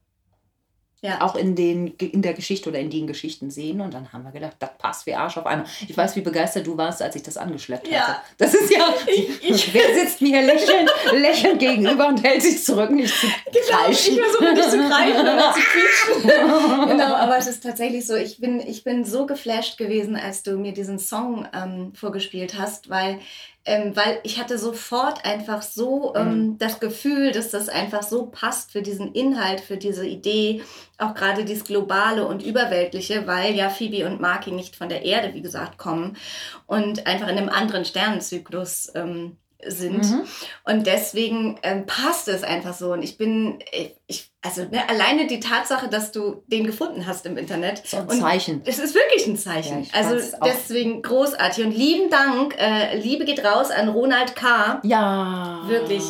Ja. 1.04 1.22
auch 1.22 1.36
in, 1.36 1.56
den, 1.56 1.88
in 1.98 2.22
der 2.22 2.34
Geschichte 2.34 2.70
oder 2.70 2.78
in 2.80 2.92
den 2.92 3.08
Geschichten 3.08 3.50
sehen. 3.50 3.82
Und 3.82 3.94
dann 3.94 4.14
haben 4.14 4.24
wir 4.24 4.32
gedacht, 4.32 4.56
das 4.60 4.70
passt 4.78 5.06
wie 5.08 5.16
Arsch 5.16 5.36
auf 5.38 5.48
einmal. 5.48 5.66
Ich 5.88 5.98
weiß, 5.98 6.16
wie 6.16 6.22
begeistert 6.22 6.68
du 6.68 6.78
warst, 6.78 7.02
als 7.02 7.16
ich 7.16 7.24
das 7.24 7.38
angeschleppt 7.38 7.88
Ja. 7.88 8.02
hatte. 8.08 8.20
Das 8.38 8.54
ist 8.54 8.72
ja, 8.72 8.94
Ich- 9.08 9.44
ich- 9.50 9.74
wer 9.74 9.96
sitzt 9.96 10.22
mir 10.22 10.42
lächelnd, 10.44 10.92
lächelnd 11.14 11.60
gegenüber 11.60 12.08
und 12.08 12.24
hält 12.24 12.44
sich 12.44 12.64
zurück, 12.64 12.92
nicht 12.92 13.14
zu 13.14 13.26
kreischen. 13.70 14.14
Ich 14.14 14.22
versuche 14.22 14.54
nicht 14.54 14.70
zu 14.70 14.78
greifen, 14.78 15.28
aber 15.28 15.54
zu 15.54 15.60
quietschen. 15.62 16.88
genau, 16.90 17.16
aber 17.16 17.38
es 17.38 17.48
ist 17.48 17.64
tatsächlich 17.64 18.06
so, 18.06 18.16
ich 18.16 18.40
bin, 18.40 18.60
ich 18.60 18.84
bin 18.84 19.04
so 19.04 19.26
geflasht 19.26 19.78
gewesen, 19.80 20.16
als 20.16 20.44
du 20.44 20.58
mir 20.58 20.72
diesen 20.74 21.00
Song 21.00 21.48
ähm, 21.54 21.94
vorgespielt 21.96 22.60
hast, 22.60 22.90
weil, 22.90 23.20
ähm, 23.66 23.96
weil 23.96 24.20
ich 24.24 24.40
hatte 24.40 24.58
sofort 24.58 25.24
einfach 25.24 25.62
so 25.62 26.14
ähm, 26.16 26.58
das 26.58 26.80
Gefühl, 26.80 27.32
dass 27.32 27.52
das 27.52 27.70
einfach 27.70 28.02
so 28.02 28.26
passt 28.26 28.72
für 28.72 28.82
diesen 28.82 29.14
Inhalt, 29.14 29.62
für 29.62 29.78
diese 29.78 30.06
Idee, 30.06 30.64
auch 30.98 31.14
gerade 31.14 31.46
dieses 31.46 31.66
Globale 31.66 32.26
und 32.26 32.44
Überweltliche, 32.44 33.28
weil 33.28 33.54
ja 33.54 33.70
Phoebe 33.70 34.08
und 34.08 34.20
Maki 34.20 34.52
nicht 34.52 34.76
von 34.76 34.90
der 34.90 35.04
Erde, 35.04 35.34
wie 35.36 35.42
gesagt, 35.42 35.78
kommen 35.78 36.18
und 36.66 37.06
einfach 37.06 37.28
in 37.28 37.38
einem 37.38 37.50
anderen 37.50 37.86
Sternenzyklus 37.86 38.92
ähm, 38.96 39.38
sind. 39.66 40.10
Mhm. 40.10 40.24
Und 40.64 40.88
deswegen 40.88 41.60
ähm, 41.64 41.86
passt 41.86 42.28
es 42.28 42.44
einfach 42.44 42.74
so. 42.74 42.94
Und 42.94 43.04
ich 43.04 43.18
bin, 43.18 43.60
ich, 43.72 43.96
ich 44.08 44.31
also 44.44 44.64
ne, 44.64 44.88
alleine 44.90 45.28
die 45.28 45.40
Tatsache, 45.40 45.88
dass 45.88 46.12
du 46.12 46.44
den 46.48 46.66
gefunden 46.66 47.06
hast 47.06 47.26
im 47.26 47.38
Internet. 47.38 47.84
So 47.86 47.98
ein 47.98 48.10
Zeichen. 48.10 48.62
Es 48.66 48.80
ist 48.80 48.96
wirklich 48.96 49.28
ein 49.28 49.38
Zeichen. 49.38 49.84
Ja, 49.84 49.90
also 49.94 50.16
deswegen 50.44 51.02
großartig. 51.02 51.64
Und 51.64 51.72
lieben 51.72 52.10
Dank. 52.10 52.56
Äh, 52.58 52.98
Liebe 52.98 53.26
geht 53.26 53.44
raus 53.46 53.70
an 53.70 53.90
Ronald 53.90 54.36
K. 54.36 54.82
Ja. 54.84 55.62
Wirklich. 55.68 56.04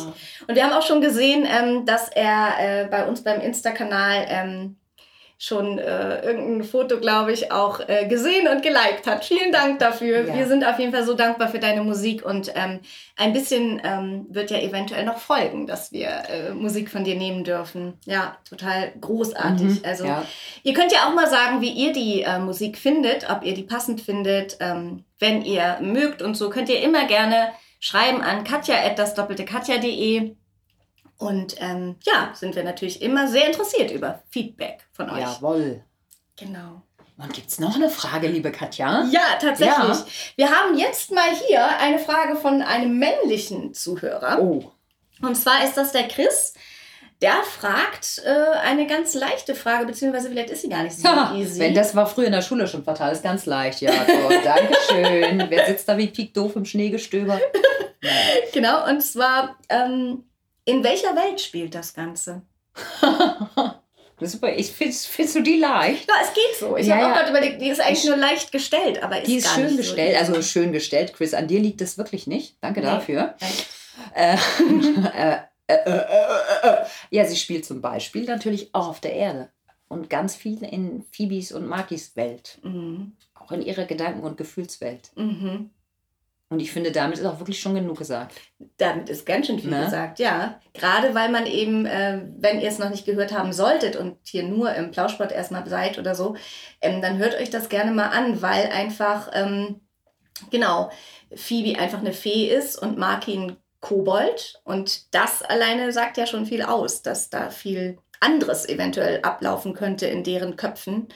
Und 0.48 0.54
wir 0.54 0.64
haben 0.64 0.72
auch 0.72 0.86
schon 0.86 1.02
gesehen, 1.02 1.46
ähm, 1.46 1.84
dass 1.84 2.08
er 2.08 2.54
äh, 2.58 2.86
bei 2.86 3.06
uns 3.06 3.22
beim 3.22 3.40
Insta-Kanal 3.40 4.26
ähm, 4.28 4.76
schon 5.42 5.80
äh, 5.80 6.24
irgendein 6.24 6.62
Foto, 6.62 7.00
glaube 7.00 7.32
ich, 7.32 7.50
auch 7.50 7.80
äh, 7.88 8.06
gesehen 8.06 8.46
und 8.46 8.62
geliked 8.62 9.08
hat. 9.08 9.24
Vielen 9.24 9.50
Dank 9.50 9.80
dafür. 9.80 10.24
Ja. 10.24 10.36
Wir 10.36 10.46
sind 10.46 10.64
auf 10.64 10.78
jeden 10.78 10.92
Fall 10.92 11.04
so 11.04 11.14
dankbar 11.14 11.48
für 11.48 11.58
deine 11.58 11.82
Musik 11.82 12.24
und 12.24 12.52
ähm, 12.54 12.78
ein 13.16 13.32
bisschen 13.32 13.82
ähm, 13.82 14.26
wird 14.30 14.52
ja 14.52 14.58
eventuell 14.58 15.04
noch 15.04 15.18
folgen, 15.18 15.66
dass 15.66 15.90
wir 15.90 16.10
äh, 16.30 16.52
Musik 16.54 16.88
von 16.90 17.02
dir 17.02 17.16
nehmen 17.16 17.42
dürfen. 17.42 17.94
Ja, 18.04 18.36
total 18.48 18.92
großartig. 19.00 19.66
Mhm. 19.66 19.84
Also 19.84 20.04
ja. 20.04 20.24
Ihr 20.62 20.74
könnt 20.74 20.92
ja 20.92 21.08
auch 21.08 21.14
mal 21.14 21.28
sagen, 21.28 21.60
wie 21.60 21.72
ihr 21.72 21.92
die 21.92 22.22
äh, 22.22 22.38
Musik 22.38 22.78
findet, 22.78 23.28
ob 23.28 23.42
ihr 23.42 23.54
die 23.54 23.64
passend 23.64 24.00
findet. 24.00 24.58
Ähm, 24.60 25.02
wenn 25.18 25.42
ihr 25.42 25.78
mögt 25.80 26.22
und 26.22 26.36
so, 26.36 26.50
könnt 26.50 26.68
ihr 26.68 26.80
immer 26.82 27.08
gerne 27.08 27.48
schreiben 27.80 28.22
an 28.22 28.44
katja.dasdoppelte-katja.de. 28.44 30.36
Und 31.22 31.54
ähm, 31.60 31.96
ja, 32.02 32.32
sind 32.34 32.56
wir 32.56 32.64
natürlich 32.64 33.00
immer 33.00 33.28
sehr 33.28 33.46
interessiert 33.46 33.90
über 33.90 34.22
Feedback 34.30 34.86
von 34.92 35.08
euch. 35.10 35.20
Jawohl. 35.20 35.82
Genau. 36.36 36.82
Und 37.16 37.32
gibt 37.32 37.48
es 37.48 37.60
noch 37.60 37.76
eine 37.76 37.90
Frage, 37.90 38.26
liebe 38.26 38.50
Katja? 38.50 39.06
Ja, 39.10 39.20
tatsächlich. 39.40 39.68
Ja. 39.76 40.06
Wir 40.36 40.50
haben 40.50 40.76
jetzt 40.76 41.12
mal 41.12 41.30
hier 41.46 41.64
eine 41.78 41.98
Frage 41.98 42.36
von 42.36 42.62
einem 42.62 42.98
männlichen 42.98 43.74
Zuhörer. 43.74 44.40
Oh. 44.40 44.72
Und 45.20 45.36
zwar 45.36 45.62
ist 45.64 45.76
das 45.76 45.92
der 45.92 46.08
Chris. 46.08 46.54
der 47.20 47.44
fragt 47.44 48.20
äh, 48.24 48.58
eine 48.64 48.88
ganz 48.88 49.14
leichte 49.14 49.54
Frage, 49.54 49.86
beziehungsweise 49.86 50.28
vielleicht 50.28 50.50
ist 50.50 50.62
sie 50.62 50.68
gar 50.68 50.82
nicht 50.82 50.98
so 50.98 51.08
Ha, 51.08 51.36
easy. 51.36 51.60
Wenn 51.60 51.74
das 51.74 51.94
war 51.94 52.06
früher 52.08 52.26
in 52.26 52.32
der 52.32 52.42
Schule 52.42 52.66
schon 52.66 52.82
fatal, 52.82 53.12
ist 53.12 53.22
ganz 53.22 53.46
leicht, 53.46 53.80
ja. 53.80 53.92
Gott, 53.92 54.34
Dankeschön. 54.44 55.46
Wer 55.48 55.66
sitzt 55.66 55.88
da 55.88 55.96
wie 55.96 56.08
Piek 56.08 56.34
doof 56.34 56.56
im 56.56 56.64
Schneegestöber? 56.64 57.40
genau, 58.52 58.88
und 58.88 59.00
zwar, 59.02 59.56
ähm, 59.68 60.24
in 60.64 60.82
welcher 60.84 61.14
Welt 61.16 61.40
spielt 61.40 61.74
das 61.74 61.94
Ganze? 61.94 62.42
Das 64.18 64.32
super. 64.32 64.54
Ich 64.54 64.70
findest, 64.70 65.34
du 65.34 65.42
die 65.42 65.58
leicht? 65.58 66.08
Ja, 66.08 66.14
es 66.22 66.32
geht 66.32 66.56
so. 66.58 66.76
Ich 66.76 66.86
Ja, 66.86 66.94
habe 66.96 67.06
auch 67.06 67.08
ja. 67.08 67.14
gerade 67.16 67.30
überlegt, 67.30 67.60
die 67.60 67.68
ist 67.68 67.80
eigentlich 67.80 68.04
nur 68.04 68.16
leicht 68.16 68.52
gestellt, 68.52 69.02
aber 69.02 69.18
ist 69.20 69.26
Die 69.26 69.36
ist 69.36 69.52
schön 69.52 69.76
gestellt, 69.76 70.12
so 70.24 70.34
also 70.34 70.42
schön 70.42 70.72
gestellt. 70.72 71.12
Chris, 71.14 71.34
an 71.34 71.48
dir 71.48 71.58
liegt 71.58 71.80
es 71.80 71.98
wirklich 71.98 72.28
nicht. 72.28 72.56
Danke 72.60 72.80
Nee. 72.80 72.86
dafür. 72.86 73.34
Äh, 74.14 74.36
äh, 75.16 75.36
äh, 75.66 75.74
äh, 75.74 75.96
äh, 75.96 76.68
äh. 76.68 76.76
Ja, 77.10 77.24
sie 77.24 77.36
spielt 77.36 77.66
zum 77.66 77.80
Beispiel 77.80 78.24
natürlich 78.24 78.72
auch 78.74 78.86
auf 78.88 79.00
der 79.00 79.14
Erde. 79.14 79.50
Und 79.88 80.08
ganz 80.08 80.36
viel 80.36 80.62
in 80.62 81.04
Phoebes 81.10 81.50
und 81.50 81.66
Makis 81.66 82.14
Welt. 82.14 82.58
Mhm. 82.62 83.16
Auch 83.34 83.50
in 83.50 83.60
ihrer 83.62 83.86
Gedanken- 83.86 84.22
und 84.22 84.36
Gefühlswelt. 84.36 85.10
Mhm. 85.16 85.70
Und 86.52 86.60
ich 86.60 86.70
finde, 86.70 86.92
damit 86.92 87.18
ist 87.18 87.24
auch 87.24 87.38
wirklich 87.38 87.60
schon 87.60 87.74
genug 87.74 87.96
gesagt. 87.96 88.34
Damit 88.76 89.08
ist 89.08 89.24
ganz 89.24 89.46
schön 89.46 89.58
viel 89.58 89.70
Ne? 89.70 89.86
gesagt, 89.86 90.18
ja. 90.18 90.60
Gerade 90.74 91.14
weil 91.14 91.30
man 91.30 91.46
eben, 91.46 91.86
äh, 91.86 92.20
wenn 92.36 92.60
ihr 92.60 92.68
es 92.68 92.78
noch 92.78 92.90
nicht 92.90 93.06
gehört 93.06 93.32
haben 93.32 93.54
solltet 93.54 93.96
und 93.96 94.18
hier 94.24 94.42
nur 94.42 94.74
im 94.74 94.90
Plauschport 94.90 95.32
erstmal 95.32 95.66
seid 95.66 95.98
oder 95.98 96.14
so, 96.14 96.36
ähm, 96.82 97.00
dann 97.00 97.16
hört 97.16 97.36
euch 97.36 97.48
das 97.48 97.70
gerne 97.70 97.90
mal 97.90 98.08
an, 98.08 98.42
weil 98.42 98.66
einfach, 98.66 99.30
ähm, 99.32 99.80
genau, 100.50 100.90
Phoebe 101.34 101.80
einfach 101.80 102.00
eine 102.00 102.12
Fee 102.12 102.48
ist 102.48 102.76
und 102.76 102.98
Maki 102.98 103.34
ein 103.34 103.56
Kobold. 103.80 104.60
Und 104.64 105.14
das 105.14 105.40
alleine 105.40 105.90
sagt 105.90 106.18
ja 106.18 106.26
schon 106.26 106.44
viel 106.44 106.60
aus, 106.60 107.00
dass 107.00 107.30
da 107.30 107.48
viel 107.48 107.96
anderes 108.20 108.68
eventuell 108.68 109.22
ablaufen 109.22 109.72
könnte 109.72 110.06
in 110.06 110.22
deren 110.22 110.56
Köpfen, 110.56 111.08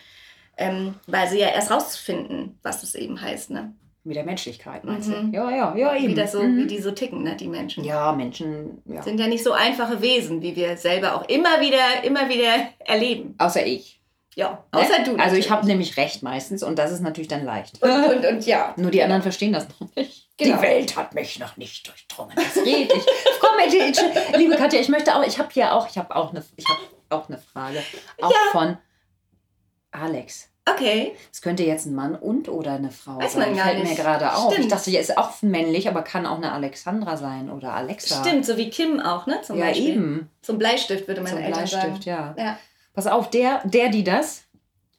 ähm, 0.56 0.94
weil 1.06 1.28
sie 1.28 1.40
ja 1.40 1.48
erst 1.48 1.70
rausfinden, 1.70 2.58
was 2.62 2.80
das 2.80 2.94
eben 2.94 3.20
heißt, 3.20 3.50
ne? 3.50 3.74
Mit 4.06 4.14
der 4.16 4.24
Menschlichkeit, 4.24 4.84
meinst 4.84 5.08
Mhm. 5.08 5.32
du? 5.32 5.36
Ja, 5.36 5.50
ja, 5.50 5.74
ja, 5.76 5.96
eben. 5.96 6.08
Wie, 6.08 6.14
das 6.14 6.30
so, 6.32 6.40
Mhm. 6.42 6.58
wie 6.58 6.66
die 6.68 6.78
so 6.80 6.92
ticken, 6.92 7.24
ne, 7.24 7.34
die 7.34 7.48
Menschen. 7.48 7.82
Ja, 7.82 8.12
Menschen, 8.12 8.80
ja. 8.86 9.02
sind 9.02 9.18
ja 9.18 9.26
nicht 9.26 9.42
so 9.42 9.50
einfache 9.52 10.00
Wesen, 10.00 10.40
wie 10.42 10.54
wir 10.54 10.76
selber 10.76 11.16
auch 11.16 11.28
immer 11.28 11.60
wieder, 11.60 12.04
immer 12.04 12.28
wieder 12.28 12.68
erleben. 12.78 13.34
Außer 13.38 13.66
ich. 13.66 14.00
Ja, 14.36 14.64
außer 14.70 14.98
Ne? 14.98 15.04
du. 15.04 15.10
Also 15.12 15.14
ich 15.14 15.18
natürlich. 15.18 15.50
habe 15.50 15.66
nämlich 15.66 15.96
recht 15.96 16.22
meistens 16.22 16.62
und 16.62 16.78
das 16.78 16.92
ist 16.92 17.00
natürlich 17.00 17.26
dann 17.26 17.44
leicht. 17.44 17.82
und, 17.82 17.90
und, 17.90 18.24
und 18.26 18.46
ja. 18.46 18.74
Nur 18.78 18.92
die 18.92 19.02
anderen 19.02 19.22
verstehen 19.22 19.52
das 19.52 19.66
noch 19.80 19.88
nicht. 19.96 20.28
Genau. 20.38 20.56
Die 20.56 20.62
Welt 20.62 20.94
hat 20.96 21.12
mich 21.14 21.38
noch 21.40 21.56
nicht 21.56 21.88
durchdrungen. 21.88 22.36
Das 22.36 22.56
red 22.64 22.92
ich. 22.92 23.06
Komm, 23.40 23.58
ich, 23.66 24.36
liebe 24.36 24.54
Katja, 24.54 24.78
ich 24.78 24.88
möchte 24.88 25.16
auch, 25.16 25.26
ich 25.26 25.36
habe 25.38 25.48
hier 25.52 25.72
auch, 25.74 25.88
ich 25.88 25.98
habe 25.98 26.14
auch 26.14 26.30
eine, 26.30 26.44
ich 26.56 26.64
habe 26.68 26.80
auch 27.10 27.28
eine 27.28 27.38
Frage, 27.38 27.82
auch 28.20 28.32
von 28.52 28.76
Alex. 29.90 30.50
Okay. 30.68 31.14
Es 31.32 31.42
könnte 31.42 31.62
jetzt 31.62 31.86
ein 31.86 31.94
Mann 31.94 32.14
und 32.16 32.48
oder 32.48 32.72
eine 32.72 32.90
Frau 32.90 33.18
Weiß 33.18 33.34
sein. 33.34 33.48
man 33.50 33.56
gar 33.56 33.66
Fällt 33.66 33.84
nicht. 33.84 33.96
mir 33.96 34.02
gerade 34.02 34.34
auf. 34.34 34.52
Stimmt. 34.52 34.66
Ich 34.66 34.72
dachte, 34.72 34.90
die 34.90 34.96
ist 34.96 35.16
auch 35.16 35.40
männlich, 35.42 35.88
aber 35.88 36.02
kann 36.02 36.26
auch 36.26 36.36
eine 36.38 36.50
Alexandra 36.52 37.16
sein 37.16 37.50
oder 37.50 37.72
Alexa. 37.74 38.24
Stimmt, 38.24 38.44
so 38.44 38.56
wie 38.56 38.68
Kim 38.68 38.98
auch, 39.00 39.26
ne? 39.26 39.40
Zum 39.42 39.58
Ja, 39.58 39.66
Beispiel. 39.66 39.88
eben. 39.90 40.30
Zum 40.42 40.58
Bleistift 40.58 41.06
würde 41.06 41.20
meine 41.20 41.36
Zum 41.36 41.44
Eltern 41.44 41.58
Bleistift, 41.68 42.02
sagen. 42.04 42.34
ja. 42.36 42.44
Ja. 42.44 42.58
Pass 42.94 43.06
auf, 43.06 43.30
der, 43.30 43.62
der, 43.64 43.90
die 43.90 44.02
das. 44.02 44.42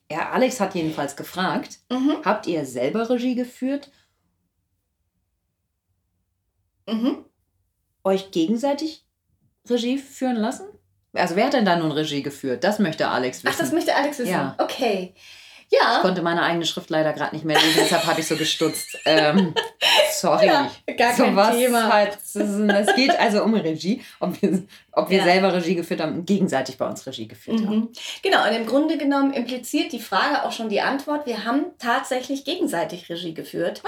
Ja, 0.09 0.29
Alex 0.29 0.61
hat 0.61 0.73
jedenfalls 0.73 1.17
gefragt, 1.17 1.79
Mhm. 1.91 2.17
habt 2.23 2.47
ihr 2.47 2.65
selber 2.65 3.09
Regie 3.09 3.35
geführt, 3.35 3.91
Mhm. 6.87 7.25
euch 8.05 8.31
gegenseitig 8.31 9.05
Regie 9.69 9.97
führen 9.97 10.37
lassen? 10.37 10.65
Also 11.13 11.35
wer 11.35 11.47
hat 11.47 11.53
denn 11.53 11.65
da 11.65 11.75
nun 11.75 11.91
Regie 11.91 12.21
geführt? 12.23 12.63
Das 12.63 12.79
möchte 12.79 13.07
Alex 13.09 13.43
wissen. 13.43 13.53
Ach, 13.55 13.59
das 13.59 13.71
möchte 13.73 13.95
Alex 13.95 14.19
wissen. 14.19 14.31
Ja. 14.31 14.55
Okay. 14.59 15.13
Ich 15.69 15.77
Ja. 15.79 15.99
konnte 16.01 16.21
meine 16.21 16.41
eigene 16.43 16.65
Schrift 16.65 16.89
leider 16.89 17.13
gerade 17.13 17.35
nicht 17.35 17.45
mehr 17.45 17.57
lesen, 17.57 17.79
deshalb 17.81 18.05
habe 18.05 18.19
ich 18.21 18.27
so 18.27 18.35
gestutzt. 18.35 18.97
Ähm, 19.05 19.53
sorry. 20.13 20.47
Ja, 20.47 20.69
gar 20.97 21.13
kein 21.13 21.35
was 21.35 21.55
Thema. 21.55 21.91
Halt, 21.91 22.17
es 22.23 22.95
geht 22.95 23.17
also 23.19 23.43
um 23.43 23.53
Regie, 23.53 24.01
ob 24.19 24.41
wir, 24.41 24.63
ob 24.93 25.09
wir 25.09 25.17
Ja. 25.19 25.23
selber 25.25 25.53
Regie 25.53 25.75
geführt 25.75 26.01
haben 26.01 26.13
und 26.19 26.25
gegenseitig 26.25 26.77
bei 26.77 26.85
uns 26.87 27.05
Regie 27.05 27.27
geführt 27.27 27.59
haben. 27.65 27.75
Mhm. 27.75 27.89
Genau, 28.23 28.43
und 28.47 28.55
im 28.55 28.65
Grunde 28.65 28.97
genommen 28.97 29.33
impliziert 29.33 29.91
die 29.91 29.99
Frage 29.99 30.43
auch 30.43 30.51
schon 30.51 30.69
die 30.69 30.81
Antwort. 30.81 31.25
Wir 31.25 31.43
haben 31.45 31.65
tatsächlich 31.79 32.45
gegenseitig 32.45 33.09
Regie 33.09 33.33
geführt. 33.33 33.81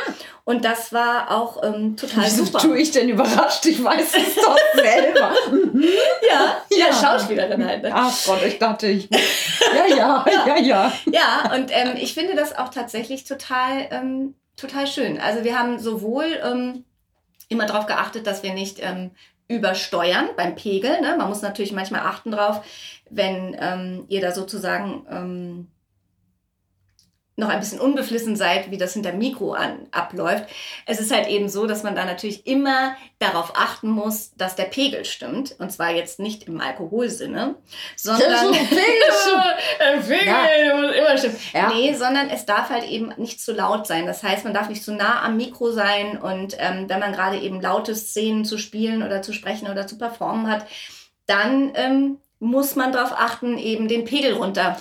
Und 0.43 0.65
das 0.65 0.91
war 0.93 1.31
auch 1.31 1.63
ähm, 1.63 1.95
total 1.97 2.25
Wieso 2.25 2.45
super. 2.45 2.59
tue 2.59 2.77
ich 2.79 2.91
denn 2.91 3.07
überrascht? 3.09 3.65
Ich 3.65 3.83
weiß 3.83 4.15
es 4.15 4.35
doch 4.35 4.57
selber. 4.75 5.31
Ja, 6.29 6.57
ja, 6.71 6.87
Ja. 6.87 6.93
Schauspielerin 6.93 7.65
halt. 7.65 7.83
Ne? 7.83 7.91
Ach 7.93 8.13
Gott, 8.25 8.43
ich 8.45 8.57
dachte, 8.59 8.87
ich. 8.87 9.09
Ja, 9.09 9.95
ja, 9.95 10.25
ja, 10.47 10.57
ja. 10.57 10.93
Ja, 11.11 11.51
und 11.55 11.68
ähm, 11.71 11.95
ich 11.95 12.13
finde 12.13 12.35
das 12.35 12.57
auch 12.57 12.69
tatsächlich 12.69 13.23
total, 13.23 13.87
ähm, 13.91 14.35
total 14.55 14.87
schön. 14.87 15.19
Also 15.19 15.43
wir 15.43 15.57
haben 15.57 15.79
sowohl 15.79 16.25
ähm, 16.43 16.85
immer 17.47 17.65
darauf 17.65 17.85
geachtet, 17.85 18.27
dass 18.27 18.43
wir 18.43 18.53
nicht 18.53 18.79
ähm, 18.81 19.11
übersteuern 19.47 20.29
beim 20.37 20.55
Pegel. 20.55 21.01
Ne? 21.01 21.15
Man 21.17 21.27
muss 21.27 21.41
natürlich 21.41 21.71
manchmal 21.71 22.01
achten 22.01 22.31
drauf, 22.31 22.63
wenn 23.09 23.57
ähm, 23.59 24.05
ihr 24.07 24.21
da 24.21 24.31
sozusagen 24.31 25.05
ähm, 25.09 25.67
noch 27.39 27.49
ein 27.49 27.59
bisschen 27.59 27.79
unbeflissen 27.79 28.35
seid, 28.35 28.69
wie 28.71 28.77
das 28.77 28.93
hinter 28.93 29.13
Mikro 29.13 29.53
an, 29.53 29.87
abläuft. 29.91 30.45
Es 30.85 30.99
ist 30.99 31.11
halt 31.11 31.27
eben 31.27 31.49
so, 31.49 31.65
dass 31.65 31.83
man 31.83 31.95
da 31.95 32.05
natürlich 32.05 32.45
immer 32.45 32.95
darauf 33.17 33.53
achten 33.55 33.89
muss, 33.89 34.31
dass 34.35 34.55
der 34.55 34.65
Pegel 34.65 35.05
stimmt. 35.05 35.55
Und 35.59 35.71
zwar 35.71 35.91
jetzt 35.91 36.19
nicht 36.19 36.43
im 36.43 36.61
Alkoholsinne, 36.61 37.55
sondern 37.95 38.45
so, 38.45 38.51
Pegel 38.69 38.79
Der 39.79 40.01
Pegel 40.01 40.27
Ja. 40.27 40.75
muss 40.75 40.95
immer 40.95 41.17
stimmen. 41.17 41.37
Ja. 41.53 41.69
Nee, 41.69 41.93
sondern 41.93 42.29
es 42.29 42.45
darf 42.45 42.69
halt 42.69 42.83
eben 42.87 43.13
nicht 43.17 43.41
zu 43.41 43.53
laut 43.53 43.87
sein. 43.87 44.05
Das 44.05 44.21
heißt, 44.23 44.43
man 44.43 44.53
darf 44.53 44.69
nicht 44.69 44.83
zu 44.83 44.93
nah 44.93 45.23
am 45.23 45.37
Mikro 45.37 45.71
sein. 45.71 46.17
Und 46.17 46.55
ähm, 46.59 46.89
wenn 46.89 46.99
man 46.99 47.13
gerade 47.13 47.37
eben 47.39 47.61
laute 47.61 47.95
Szenen 47.95 48.45
zu 48.45 48.57
spielen 48.57 49.03
oder 49.03 49.21
zu 49.21 49.33
sprechen 49.33 49.69
oder 49.69 49.87
zu 49.87 49.97
performen 49.97 50.47
hat, 50.49 50.65
dann 51.25 51.71
ähm, 51.75 52.17
muss 52.39 52.75
man 52.75 52.91
darauf 52.91 53.11
achten, 53.13 53.57
eben 53.57 53.87
den 53.87 54.05
Pegel 54.05 54.33
runter 54.33 54.77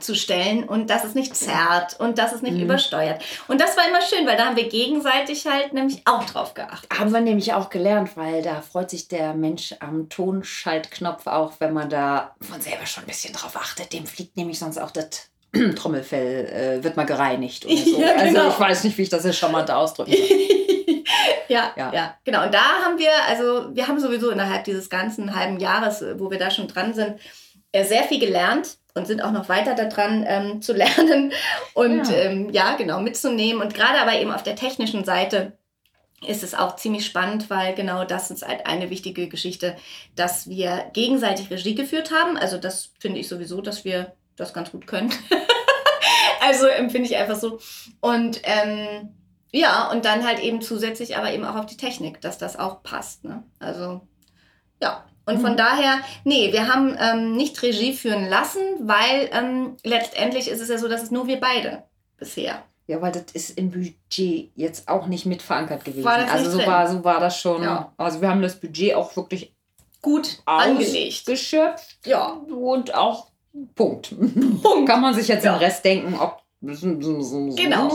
zu 0.00 0.14
stellen 0.14 0.64
und 0.64 0.90
dass 0.90 1.04
es 1.04 1.14
nicht 1.14 1.36
zerrt 1.36 1.98
und 2.00 2.18
dass 2.18 2.32
es 2.32 2.42
nicht 2.42 2.54
Mhm. 2.56 2.62
übersteuert. 2.64 3.22
Und 3.48 3.60
das 3.60 3.76
war 3.76 3.86
immer 3.88 4.00
schön, 4.02 4.26
weil 4.26 4.36
da 4.36 4.46
haben 4.46 4.56
wir 4.56 4.68
gegenseitig 4.68 5.46
halt 5.46 5.72
nämlich 5.72 6.02
auch 6.06 6.24
drauf 6.24 6.54
geachtet. 6.54 6.90
Haben 6.98 7.12
wir 7.12 7.20
nämlich 7.20 7.52
auch 7.54 7.70
gelernt, 7.70 8.16
weil 8.16 8.42
da 8.42 8.60
freut 8.62 8.90
sich 8.90 9.08
der 9.08 9.34
Mensch 9.34 9.74
am 9.80 10.08
Tonschaltknopf 10.08 11.26
auch, 11.26 11.52
wenn 11.58 11.72
man 11.72 11.88
da 11.90 12.34
von 12.40 12.60
selber 12.60 12.86
schon 12.86 13.04
ein 13.04 13.06
bisschen 13.06 13.32
drauf 13.34 13.56
achtet. 13.56 13.92
Dem 13.92 14.06
fliegt 14.06 14.36
nämlich 14.36 14.58
sonst 14.58 14.78
auch 14.78 14.90
das 14.90 15.28
Trommelfell, 15.76 16.46
äh, 16.80 16.84
wird 16.84 16.96
mal 16.96 17.04
gereinigt 17.06 17.66
oder 17.66 17.76
so. 17.76 18.00
Ja, 18.00 18.12
genau. 18.24 18.40
Also 18.44 18.52
ich 18.54 18.60
weiß 18.60 18.84
nicht, 18.84 18.98
wie 18.98 19.02
ich 19.02 19.08
das 19.10 19.24
jetzt 19.24 19.38
charmant 19.38 19.70
ausdrücken 19.70 20.12
soll. 20.12 20.38
ja, 21.48 21.72
Ja. 21.76 21.92
ja, 21.92 22.16
genau. 22.24 22.44
Und 22.44 22.54
da 22.54 22.62
haben 22.84 22.98
wir, 22.98 23.10
also 23.28 23.74
wir 23.74 23.86
haben 23.86 24.00
sowieso 24.00 24.30
innerhalb 24.30 24.64
dieses 24.64 24.88
ganzen 24.88 25.34
halben 25.34 25.58
Jahres, 25.60 26.02
äh, 26.02 26.18
wo 26.18 26.30
wir 26.30 26.38
da 26.38 26.50
schon 26.50 26.68
dran 26.68 26.94
sind, 26.94 27.20
äh, 27.72 27.84
sehr 27.84 28.04
viel 28.04 28.18
gelernt 28.20 28.78
und 28.94 29.06
sind 29.06 29.22
auch 29.22 29.32
noch 29.32 29.48
weiter 29.48 29.74
daran 29.74 30.24
ähm, 30.26 30.62
zu 30.62 30.72
lernen 30.74 31.32
und 31.74 32.08
Ja. 32.08 32.14
Ähm, 32.14 32.50
ja, 32.50 32.76
genau, 32.76 33.00
mitzunehmen. 33.00 33.62
Und 33.62 33.74
gerade 33.74 34.00
aber 34.00 34.18
eben 34.18 34.32
auf 34.32 34.42
der 34.42 34.56
technischen 34.56 35.04
Seite 35.04 35.52
ist 36.26 36.42
es 36.42 36.54
auch 36.54 36.76
ziemlich 36.76 37.04
spannend, 37.04 37.50
weil 37.50 37.74
genau 37.74 38.04
das 38.04 38.30
ist 38.30 38.46
halt 38.46 38.66
eine 38.66 38.90
wichtige 38.90 39.28
Geschichte, 39.28 39.76
dass 40.14 40.48
wir 40.48 40.86
gegenseitig 40.92 41.50
Regie 41.50 41.74
geführt 41.74 42.10
haben. 42.12 42.36
Also 42.36 42.58
das 42.58 42.90
finde 42.98 43.18
ich 43.18 43.28
sowieso, 43.28 43.60
dass 43.60 43.84
wir 43.84 44.12
das 44.36 44.54
ganz 44.54 44.70
gut 44.70 44.86
können. 44.86 45.12
also 46.40 46.66
empfinde 46.66 47.08
ich 47.08 47.16
einfach 47.16 47.36
so. 47.36 47.58
Und 48.00 48.40
ähm, 48.44 49.14
ja, 49.52 49.90
und 49.90 50.04
dann 50.04 50.26
halt 50.26 50.40
eben 50.40 50.62
zusätzlich 50.62 51.16
aber 51.16 51.32
eben 51.32 51.44
auch 51.44 51.56
auf 51.56 51.66
die 51.66 51.76
Technik, 51.76 52.20
dass 52.20 52.38
das 52.38 52.58
auch 52.58 52.82
passt. 52.82 53.24
Ne? 53.24 53.42
Also 53.58 54.00
ja. 54.82 55.04
Und 55.24 55.40
von 55.40 55.52
Mhm. 55.52 55.56
daher, 55.56 55.98
nee, 56.24 56.52
wir 56.52 56.66
haben 56.66 56.96
ähm, 56.98 57.36
nicht 57.36 57.62
Regie 57.62 57.92
führen 57.94 58.28
lassen, 58.28 58.60
weil 58.80 59.30
ähm, 59.32 59.76
letztendlich 59.84 60.48
ist 60.48 60.60
es 60.60 60.68
ja 60.68 60.78
so, 60.78 60.88
dass 60.88 61.02
es 61.04 61.10
nur 61.12 61.26
wir 61.28 61.38
beide 61.40 61.84
bisher. 62.18 62.62
Ja, 62.88 63.00
weil 63.00 63.12
das 63.12 63.26
ist 63.32 63.50
im 63.56 63.70
Budget 63.70 64.50
jetzt 64.56 64.88
auch 64.88 65.06
nicht 65.06 65.24
mit 65.24 65.40
verankert 65.40 65.84
gewesen. 65.84 66.04
War 66.04 66.18
das 66.18 66.30
also 66.30 66.44
nicht 66.44 66.52
so 66.52 66.58
drin? 66.58 66.66
war, 66.68 66.88
so 66.90 67.04
war 67.04 67.20
das 67.20 67.38
schon. 67.40 67.62
Ja. 67.62 67.92
Also 67.96 68.20
wir 68.20 68.28
haben 68.28 68.42
das 68.42 68.56
Budget 68.58 68.94
auch 68.96 69.14
wirklich 69.14 69.54
Gut 70.02 70.42
angelegt. 70.46 71.20
ausgeschöpft 71.20 71.98
Ja. 72.04 72.32
und 72.50 72.92
auch 72.92 73.28
Punkt. 73.76 74.12
Punkt. 74.62 74.88
Kann 74.88 75.00
man 75.00 75.14
sich 75.14 75.28
jetzt 75.28 75.44
Ja. 75.44 75.52
den 75.54 75.58
Rest 75.60 75.84
denken, 75.84 76.14
ob. 76.18 76.41
Genau. 76.62 77.88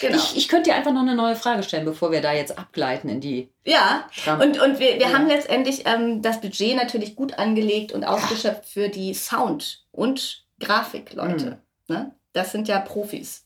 Genau. 0.00 0.16
Ich, 0.16 0.36
ich 0.36 0.48
könnte 0.48 0.70
dir 0.70 0.76
einfach 0.76 0.92
noch 0.92 1.02
eine 1.02 1.14
neue 1.14 1.36
Frage 1.36 1.62
stellen, 1.62 1.84
bevor 1.84 2.10
wir 2.10 2.20
da 2.22 2.32
jetzt 2.32 2.58
abgleiten 2.58 3.08
in 3.10 3.20
die 3.20 3.50
ja, 3.64 4.04
Tram. 4.24 4.40
und, 4.40 4.60
und 4.60 4.78
wir, 4.78 4.94
wir 4.94 5.08
Ja. 5.08 5.12
haben 5.12 5.26
letztendlich 5.28 5.84
ähm, 5.86 6.22
das 6.22 6.40
Budget 6.40 6.76
natürlich 6.76 7.14
gut 7.16 7.38
angelegt 7.38 7.92
und 7.92 8.04
ausgeschöpft 8.04 8.66
für 8.66 8.88
die 8.88 9.12
Sound- 9.14 9.84
und 9.92 10.44
Grafikleute. 10.60 11.58
Mhm. 11.88 11.94
Ne? 11.94 12.14
Das 12.32 12.52
sind 12.52 12.66
ja 12.68 12.78
Profis 12.80 13.44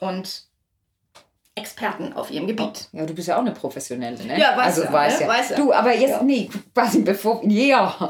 und 0.00 0.44
Experten 1.54 2.12
auf 2.12 2.30
ihrem 2.30 2.46
Gebiet. 2.46 2.88
ja, 2.92 3.06
du 3.06 3.14
bist 3.14 3.28
ja 3.28 3.36
auch 3.36 3.40
eine 3.40 3.52
Professionelle, 3.52 4.22
ne? 4.24 4.38
Ja, 4.38 4.56
weiß 4.58 4.66
also 4.66 4.82
ja, 4.84 4.92
weiß 4.92 5.20
ne? 5.20 5.26
ja. 5.26 5.32
Weiß 5.32 5.50
ja. 5.50 5.56
Du, 5.56 5.72
aber 5.72 5.94
jetzt, 5.94 6.10
Ja. 6.10 6.22
nee, 6.22 6.50
quasi 6.74 7.00
bevor, 7.00 7.42
ja. 7.44 8.08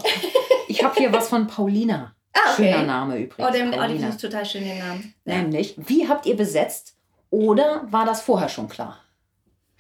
Ich 0.69 0.83
habe 0.83 0.97
hier 0.99 1.13
was 1.13 1.29
von 1.29 1.47
Paulina. 1.47 2.13
Ah, 2.37 2.53
okay. 2.53 2.73
Schöner 2.73 2.83
Name 2.83 3.19
übrigens. 3.19 3.49
Oh, 3.49 3.53
den, 3.53 3.69
oh, 3.73 3.81
finde 3.83 4.09
ich 4.11 4.17
total 4.17 4.45
schön, 4.45 4.65
den 4.65 4.79
Namen. 4.79 5.15
Ja. 5.25 5.37
Nämlich, 5.37 5.75
wie 5.79 6.07
habt 6.09 6.27
ihr 6.27 6.37
besetzt? 6.37 6.95
Oder 7.31 7.87
war 7.91 8.05
das 8.05 8.21
vorher 8.23 8.49
schon 8.49 8.69
klar? 8.69 8.99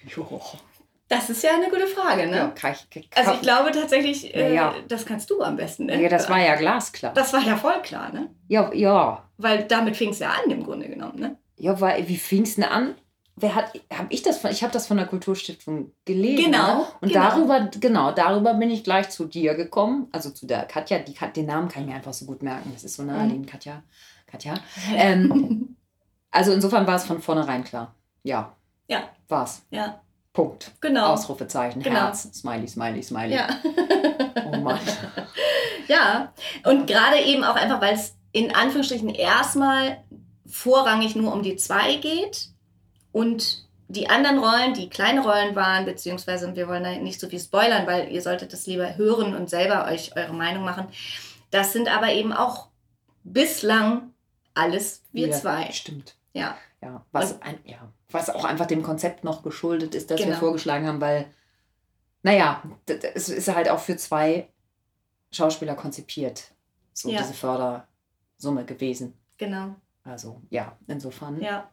Jo. 0.05 0.41
Das 1.09 1.31
ist 1.31 1.43
ja 1.43 1.51
eine 1.55 1.69
gute 1.69 1.87
Frage, 1.87 2.27
ne? 2.27 2.37
Ja, 2.37 2.49
kann 2.49 2.73
ich, 2.73 3.09
Also 3.15 3.33
ich 3.35 3.41
glaube 3.41 3.71
tatsächlich, 3.71 4.35
äh, 4.35 4.55
Ja. 4.55 4.75
das 4.89 5.07
kannst 5.07 5.31
du 5.31 5.41
am 5.43 5.57
besten, 5.57 5.87
ne? 5.87 6.03
ja, 6.03 6.09
das 6.09 6.29
war 6.29 6.41
ja 6.41 6.57
glasklar. 6.57 7.13
Das 7.13 7.33
war 7.33 7.41
ja 7.41 7.57
voll 7.57 7.81
klar, 7.83 8.13
ne? 8.13 8.31
Ja, 8.49 8.73
ja. 8.73 9.23
Weil 9.37 9.65
damit 9.65 9.97
fing 9.97 10.11
es 10.11 10.19
ja 10.19 10.31
an, 10.31 10.51
im 10.51 10.65
Grunde 10.65 10.89
genommen, 10.89 11.19
ne? 11.21 11.37
Ja, 11.59 11.81
weil, 11.81 12.09
wie 12.09 12.17
fing 12.17 12.43
es 12.43 12.57
denn 12.57 12.65
an? 12.65 12.97
Wer 13.38 13.55
hat, 13.55 13.73
habe 13.93 14.07
ich 14.11 14.23
das 14.23 14.38
von, 14.38 14.50
ich 14.50 14.62
habe 14.62 14.73
das 14.73 14.87
von 14.87 14.97
der 14.97 15.07
Kulturstiftung 15.07 15.93
gelesen. 16.07 16.47
Genau, 16.47 16.78
Ne? 16.78 16.85
Und 17.02 17.09
genau. 17.12 17.21
darüber, 17.28 17.61
genau, 17.78 18.12
darüber 18.12 18.55
bin 18.55 18.71
ich 18.71 18.83
gleich 18.83 19.11
zu 19.11 19.26
dir 19.26 19.55
gekommen, 19.55 20.09
also 20.12 20.31
zu 20.31 20.47
der 20.47 20.64
Katja, 20.64 20.99
die, 21.00 21.14
den 21.35 21.45
Namen 21.47 21.69
kann 21.69 21.83
ich 21.83 21.88
mir 21.90 21.97
einfach 21.97 22.14
so 22.14 22.25
gut 22.25 22.43
merken, 22.43 22.71
das 22.73 22.83
ist 22.85 22.97
so 22.97 23.02
naheliegend, 23.02 23.45
Mhm. 23.47 23.50
Katja, 23.50 23.83
Katja. 24.26 24.55
Ähm, 24.95 25.76
also 26.31 26.52
insofern 26.52 26.87
war 26.87 26.97
es 26.97 27.05
von 27.05 27.21
vornherein 27.21 27.62
klar. 27.62 27.95
Ja, 28.23 28.55
Ja, 28.88 29.11
war's. 29.28 29.62
ja, 29.71 30.00
Punkt. 30.33 30.73
genau. 30.81 31.09
Ausrufezeichen, 31.09 31.83
Genau. 31.83 31.97
Herz, 31.97 32.23
Smiley, 32.33 32.66
Smiley, 32.69 33.02
Smiley. 33.02 33.35
Ja. 33.35 33.49
Oh 34.50 34.57
Mann. 34.57 34.81
ja, 35.88 36.33
und 36.64 36.87
gerade 36.87 37.19
eben 37.21 37.45
auch 37.45 37.55
einfach, 37.57 37.83
weil 37.83 37.95
es 37.95 38.16
in 38.33 38.55
Anführungsstrichen 38.55 39.11
erstmal 39.11 40.02
vorrangig 40.47 41.16
nur 41.16 41.33
um 41.35 41.43
die 41.43 41.57
zwei 41.57 41.97
geht 41.97 42.49
und 43.17 43.65
die 43.89 44.09
anderen 44.11 44.39
Rollen, 44.39 44.75
die 44.75 44.91
kleine 44.91 45.23
Rollen 45.23 45.55
waren, 45.57 45.85
beziehungsweise 45.85 46.55
wir 46.55 46.69
wollen 46.69 46.85
da 46.85 46.97
nicht 46.97 47.19
so 47.21 47.29
viel 47.29 47.39
spoilern, 47.41 47.87
weil 47.87 48.11
ihr 48.13 48.21
solltet 48.21 48.53
das 48.53 48.67
lieber 48.67 48.97
hören 48.97 49.35
und 49.35 49.49
selber 49.49 49.87
euch 49.87 50.15
eure 50.17 50.35
Meinung 50.35 50.65
machen. 50.65 50.89
Das 51.51 51.73
sind 51.73 51.89
aber 51.89 52.13
eben 52.13 52.33
auch 52.33 52.69
bislang 53.25 54.13
alles 54.55 55.03
wir 55.13 55.29
Ja, 55.29 55.37
zwei. 55.37 55.71
Stimmt. 55.73 56.17
Ja, 56.35 56.57
Ja, 56.83 57.05
was, 57.13 57.41
ein, 57.43 57.59
ja, 57.65 57.79
was 58.11 58.29
auch 58.29 58.45
einfach 58.45 58.67
dem 58.67 58.83
Konzept 58.83 59.25
noch 59.25 59.43
geschuldet 59.43 59.95
ist, 59.95 60.11
das 60.11 60.19
wir 60.19 60.27
Genau. 60.27 60.39
vorgeschlagen 60.39 60.87
haben, 60.87 61.01
weil, 61.01 61.27
naja, 62.23 62.63
es 63.15 63.29
ist 63.31 63.49
halt 63.49 63.69
auch 63.71 63.79
für 63.81 63.97
zwei 63.97 64.49
Schauspieler 65.33 65.75
konzipiert, 65.75 66.53
so 66.93 67.09
Ja. 67.09 67.19
diese 67.23 67.33
Fördersumme 67.35 68.65
gewesen. 68.67 69.15
genau. 69.39 69.75
Also, 70.05 70.41
ja, 70.51 70.77
insofern. 70.87 71.41
Ja. 71.41 71.69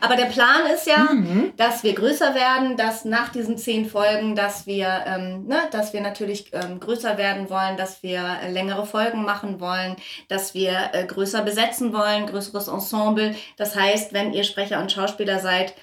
Aber 0.00 0.16
der 0.16 0.26
Plan 0.26 0.66
ist 0.74 0.86
ja, 0.86 1.08
Mhm. 1.12 1.52
dass 1.56 1.82
wir 1.82 1.94
größer 1.94 2.34
werden, 2.34 2.76
dass 2.76 3.04
nach 3.04 3.30
diesen 3.30 3.58
zehn 3.58 3.86
Folgen, 3.88 4.34
dass 4.34 4.66
wir, 4.66 5.04
ähm, 5.06 5.46
ne, 5.46 5.58
dass 5.70 5.92
wir 5.92 6.00
natürlich 6.00 6.50
ähm, 6.52 6.80
größer 6.80 7.18
werden 7.18 7.50
wollen, 7.50 7.76
dass 7.76 8.02
wir 8.02 8.22
äh, 8.42 8.50
längere 8.50 8.86
Folgen 8.86 9.24
machen 9.24 9.60
wollen, 9.60 9.96
dass 10.28 10.54
wir 10.54 10.90
äh, 10.92 11.04
größer 11.06 11.42
besetzen 11.42 11.92
wollen, 11.92 12.26
größeres 12.26 12.68
Ensemble. 12.68 13.34
Das 13.56 13.76
heißt, 13.76 14.12
wenn 14.12 14.32
ihr 14.32 14.44
Sprecher 14.44 14.80
und 14.80 14.92
Schauspieler 14.92 15.38
seid 15.38 15.74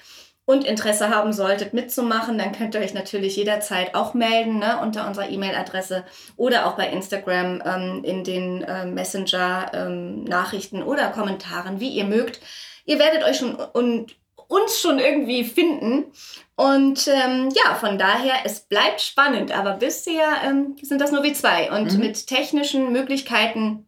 und 0.44 0.64
Interesse 0.64 1.08
haben 1.08 1.32
solltet 1.32 1.72
mitzumachen, 1.72 2.36
dann 2.36 2.50
könnt 2.52 2.74
ihr 2.74 2.80
euch 2.80 2.94
natürlich 2.94 3.36
jederzeit 3.36 3.94
auch 3.94 4.12
melden 4.12 4.58
ne, 4.58 4.78
unter 4.82 5.06
unserer 5.06 5.30
E-Mail-Adresse 5.30 6.04
oder 6.36 6.66
auch 6.66 6.72
bei 6.72 6.88
Instagram 6.88 7.62
ähm, 7.64 8.02
in 8.04 8.24
den 8.24 8.64
ähm, 8.68 8.94
Messenger-Nachrichten 8.94 10.82
oder 10.82 11.08
Kommentaren, 11.08 11.80
wie 11.80 11.90
ihr 11.90 12.04
mögt. 12.04 12.40
Ihr 12.84 12.98
werdet 12.98 13.22
euch 13.24 13.38
schon 13.38 13.54
und 13.54 14.16
uns 14.48 14.80
schon 14.80 14.98
irgendwie 14.98 15.44
finden. 15.44 16.12
Und 16.56 17.08
ähm, 17.08 17.48
ja, 17.64 17.74
von 17.74 17.98
daher, 17.98 18.34
es 18.44 18.60
bleibt 18.60 19.00
spannend, 19.00 19.50
aber 19.56 19.72
bisher 19.74 20.26
ähm, 20.44 20.76
sind 20.82 21.00
das 21.00 21.10
nur 21.10 21.22
wir 21.22 21.34
zwei. 21.34 21.70
Und 21.70 21.92
Mhm. 21.94 22.00
mit 22.00 22.26
technischen 22.26 22.92
Möglichkeiten 22.92 23.86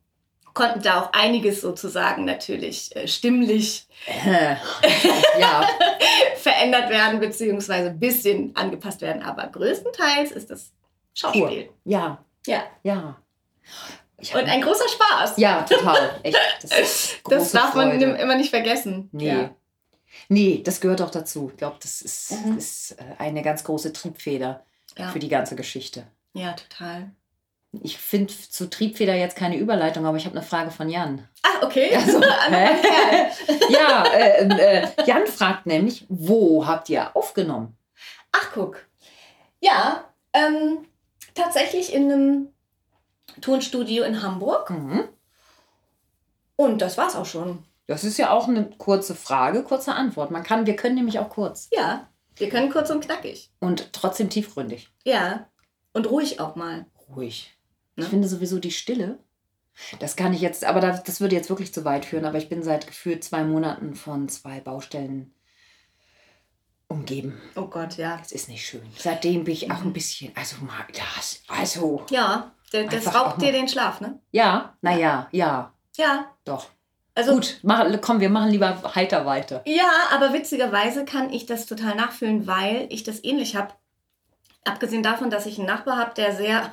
konnten 0.54 0.82
da 0.82 1.02
auch 1.02 1.12
einiges 1.12 1.60
sozusagen 1.60 2.24
natürlich 2.24 2.94
äh, 2.96 3.06
stimmlich 3.08 3.86
Äh, 4.06 4.56
ja, 5.40 5.66
verändert 6.36 6.88
werden, 6.90 7.20
beziehungsweise 7.20 7.88
ein 7.90 7.98
bisschen 8.00 8.54
angepasst 8.56 9.00
werden. 9.02 9.22
Aber 9.22 9.46
größtenteils 9.48 10.30
ist 10.32 10.50
das 10.50 10.72
Schauspiel. 11.14 11.68
ja, 11.84 12.24
Ja. 12.46 12.62
ja. 12.82 13.16
Und 14.32 14.48
ein 14.48 14.60
großer 14.62 14.88
Spaß. 14.88 15.34
ja, 15.38 15.62
total. 15.62 16.20
Echt. 16.22 16.38
Das, 16.62 17.08
Das 17.28 17.52
darf 17.52 17.74
man 17.74 17.90
Freude. 17.90 18.04
immer 18.16 18.36
nicht 18.36 18.50
vergessen. 18.50 19.08
Nee. 19.12 19.28
Ja. 19.28 19.50
Nee, 20.28 20.62
das 20.64 20.80
gehört 20.80 21.02
auch 21.02 21.10
dazu. 21.10 21.50
Ich 21.52 21.58
glaube, 21.58 21.76
das 21.82 22.00
ist, 22.00 22.32
Mhm. 22.44 22.56
ist 22.58 22.92
äh, 22.92 23.04
eine 23.18 23.42
ganz 23.42 23.64
große 23.64 23.92
Triebfeder 23.92 24.64
Ja. 24.96 25.08
für 25.10 25.18
die 25.18 25.28
ganze 25.28 25.56
Geschichte. 25.56 26.06
ja, 26.32 26.52
total. 26.52 27.10
Ich 27.82 27.98
finde 27.98 28.32
zu 28.32 28.70
Triebfeder 28.70 29.16
jetzt 29.16 29.34
keine 29.34 29.56
Überleitung, 29.56 30.06
aber 30.06 30.16
ich 30.16 30.26
habe 30.26 30.36
eine 30.36 30.46
Frage 30.46 30.70
von 30.70 30.88
Jan. 30.88 31.28
Ah, 31.42 31.66
okay. 31.66 31.92
Also, 31.96 32.20
ja, 33.68 34.04
äh, 34.14 34.46
äh, 34.46 34.88
Jan 35.06 35.26
fragt 35.26 35.66
nämlich, 35.66 36.06
wo 36.08 36.64
habt 36.66 36.88
ihr 36.88 37.14
aufgenommen? 37.16 37.76
Ach, 38.30 38.50
guck. 38.54 38.76
Ja, 39.60 40.04
ähm, 40.32 40.86
tatsächlich 41.34 41.92
in 41.92 42.12
einem 42.12 42.53
Tonstudio 43.40 44.04
in 44.04 44.22
Hamburg. 44.22 44.70
Mhm. 44.70 45.08
Und 46.56 46.80
das 46.82 46.96
war's 46.98 47.16
auch 47.16 47.26
schon. 47.26 47.64
Das 47.86 48.04
ist 48.04 48.16
ja 48.18 48.30
auch 48.30 48.48
eine 48.48 48.70
kurze 48.78 49.14
Frage, 49.14 49.62
kurze 49.62 49.94
Antwort. 49.94 50.30
Man 50.30 50.42
kann, 50.42 50.66
wir 50.66 50.76
können 50.76 50.94
nämlich 50.94 51.18
auch 51.18 51.28
kurz 51.28 51.68
Ja, 51.72 52.08
wir 52.36 52.48
können 52.48 52.70
kurz 52.70 52.90
und 52.90 53.04
knackig. 53.04 53.50
und 53.60 53.92
trotzdem 53.92 54.30
tiefgründig. 54.30 54.90
Ja, 55.04 55.48
und 55.92 56.08
ruhig 56.10 56.40
auch 56.40 56.56
mal. 56.56 56.86
Ruhig. 57.14 57.50
Ne? 57.96 58.04
Ich 58.04 58.10
finde 58.10 58.28
sowieso 58.28 58.58
die 58.58 58.70
Stille. 58.70 59.18
Das 59.98 60.14
kann 60.16 60.32
ich 60.32 60.40
jetzt, 60.40 60.64
aber 60.64 60.80
das, 60.80 61.02
das 61.02 61.20
würde 61.20 61.34
jetzt 61.34 61.50
wirklich 61.50 61.74
zu 61.74 61.84
weit 61.84 62.04
führen. 62.04 62.24
Aber 62.24 62.38
ich 62.38 62.48
bin 62.48 62.62
seit 62.62 62.86
gefühlt 62.86 63.24
zwei 63.24 63.42
Monaten 63.44 63.94
von 63.96 64.28
zwei 64.28 64.60
Baustellen 64.60 65.34
umgeben. 66.88 67.40
Oh 67.56 67.66
Gott, 67.66 67.96
ja. 67.96 68.16
Das 68.18 68.30
ist 68.32 68.48
nicht 68.48 68.64
schön. 68.64 68.82
Seitdem 68.96 69.44
bin 69.44 69.52
ich 69.54 69.70
auch 69.70 69.82
ein 69.82 69.92
bisschen, 69.92 70.32
also 70.36 70.56
mal 70.64 70.84
das, 70.92 71.42
also, 71.48 72.04
Ja, 72.10 72.54
das 72.82 73.06
auch 73.08 73.14
raubt 73.14 73.42
dir 73.42 73.52
den 73.52 73.68
Schlaf, 73.68 74.00
ne? 74.00 74.18
ja, 74.32 74.74
naja, 74.82 75.28
ja, 75.30 75.72
Ja. 75.96 76.26
doch. 76.44 76.66
Also, 77.16 77.34
Gut, 77.34 77.60
mach, 77.62 77.84
komm, 78.00 78.18
wir 78.18 78.28
machen 78.28 78.50
lieber 78.50 78.76
heiter 78.96 79.24
weiter. 79.24 79.62
Ja, 79.66 79.88
aber 80.12 80.32
witzigerweise 80.32 81.04
kann 81.04 81.32
ich 81.32 81.46
das 81.46 81.64
total 81.66 81.94
nachfühlen, 81.94 82.48
weil 82.48 82.88
ich 82.90 83.04
das 83.04 83.22
ähnlich 83.22 83.54
habe. 83.54 83.68
Abgesehen 84.64 85.04
davon, 85.04 85.30
dass 85.30 85.46
ich 85.46 85.58
einen 85.58 85.68
Nachbar 85.68 85.96
habe, 85.96 86.12
der 86.16 86.34
sehr, 86.34 86.72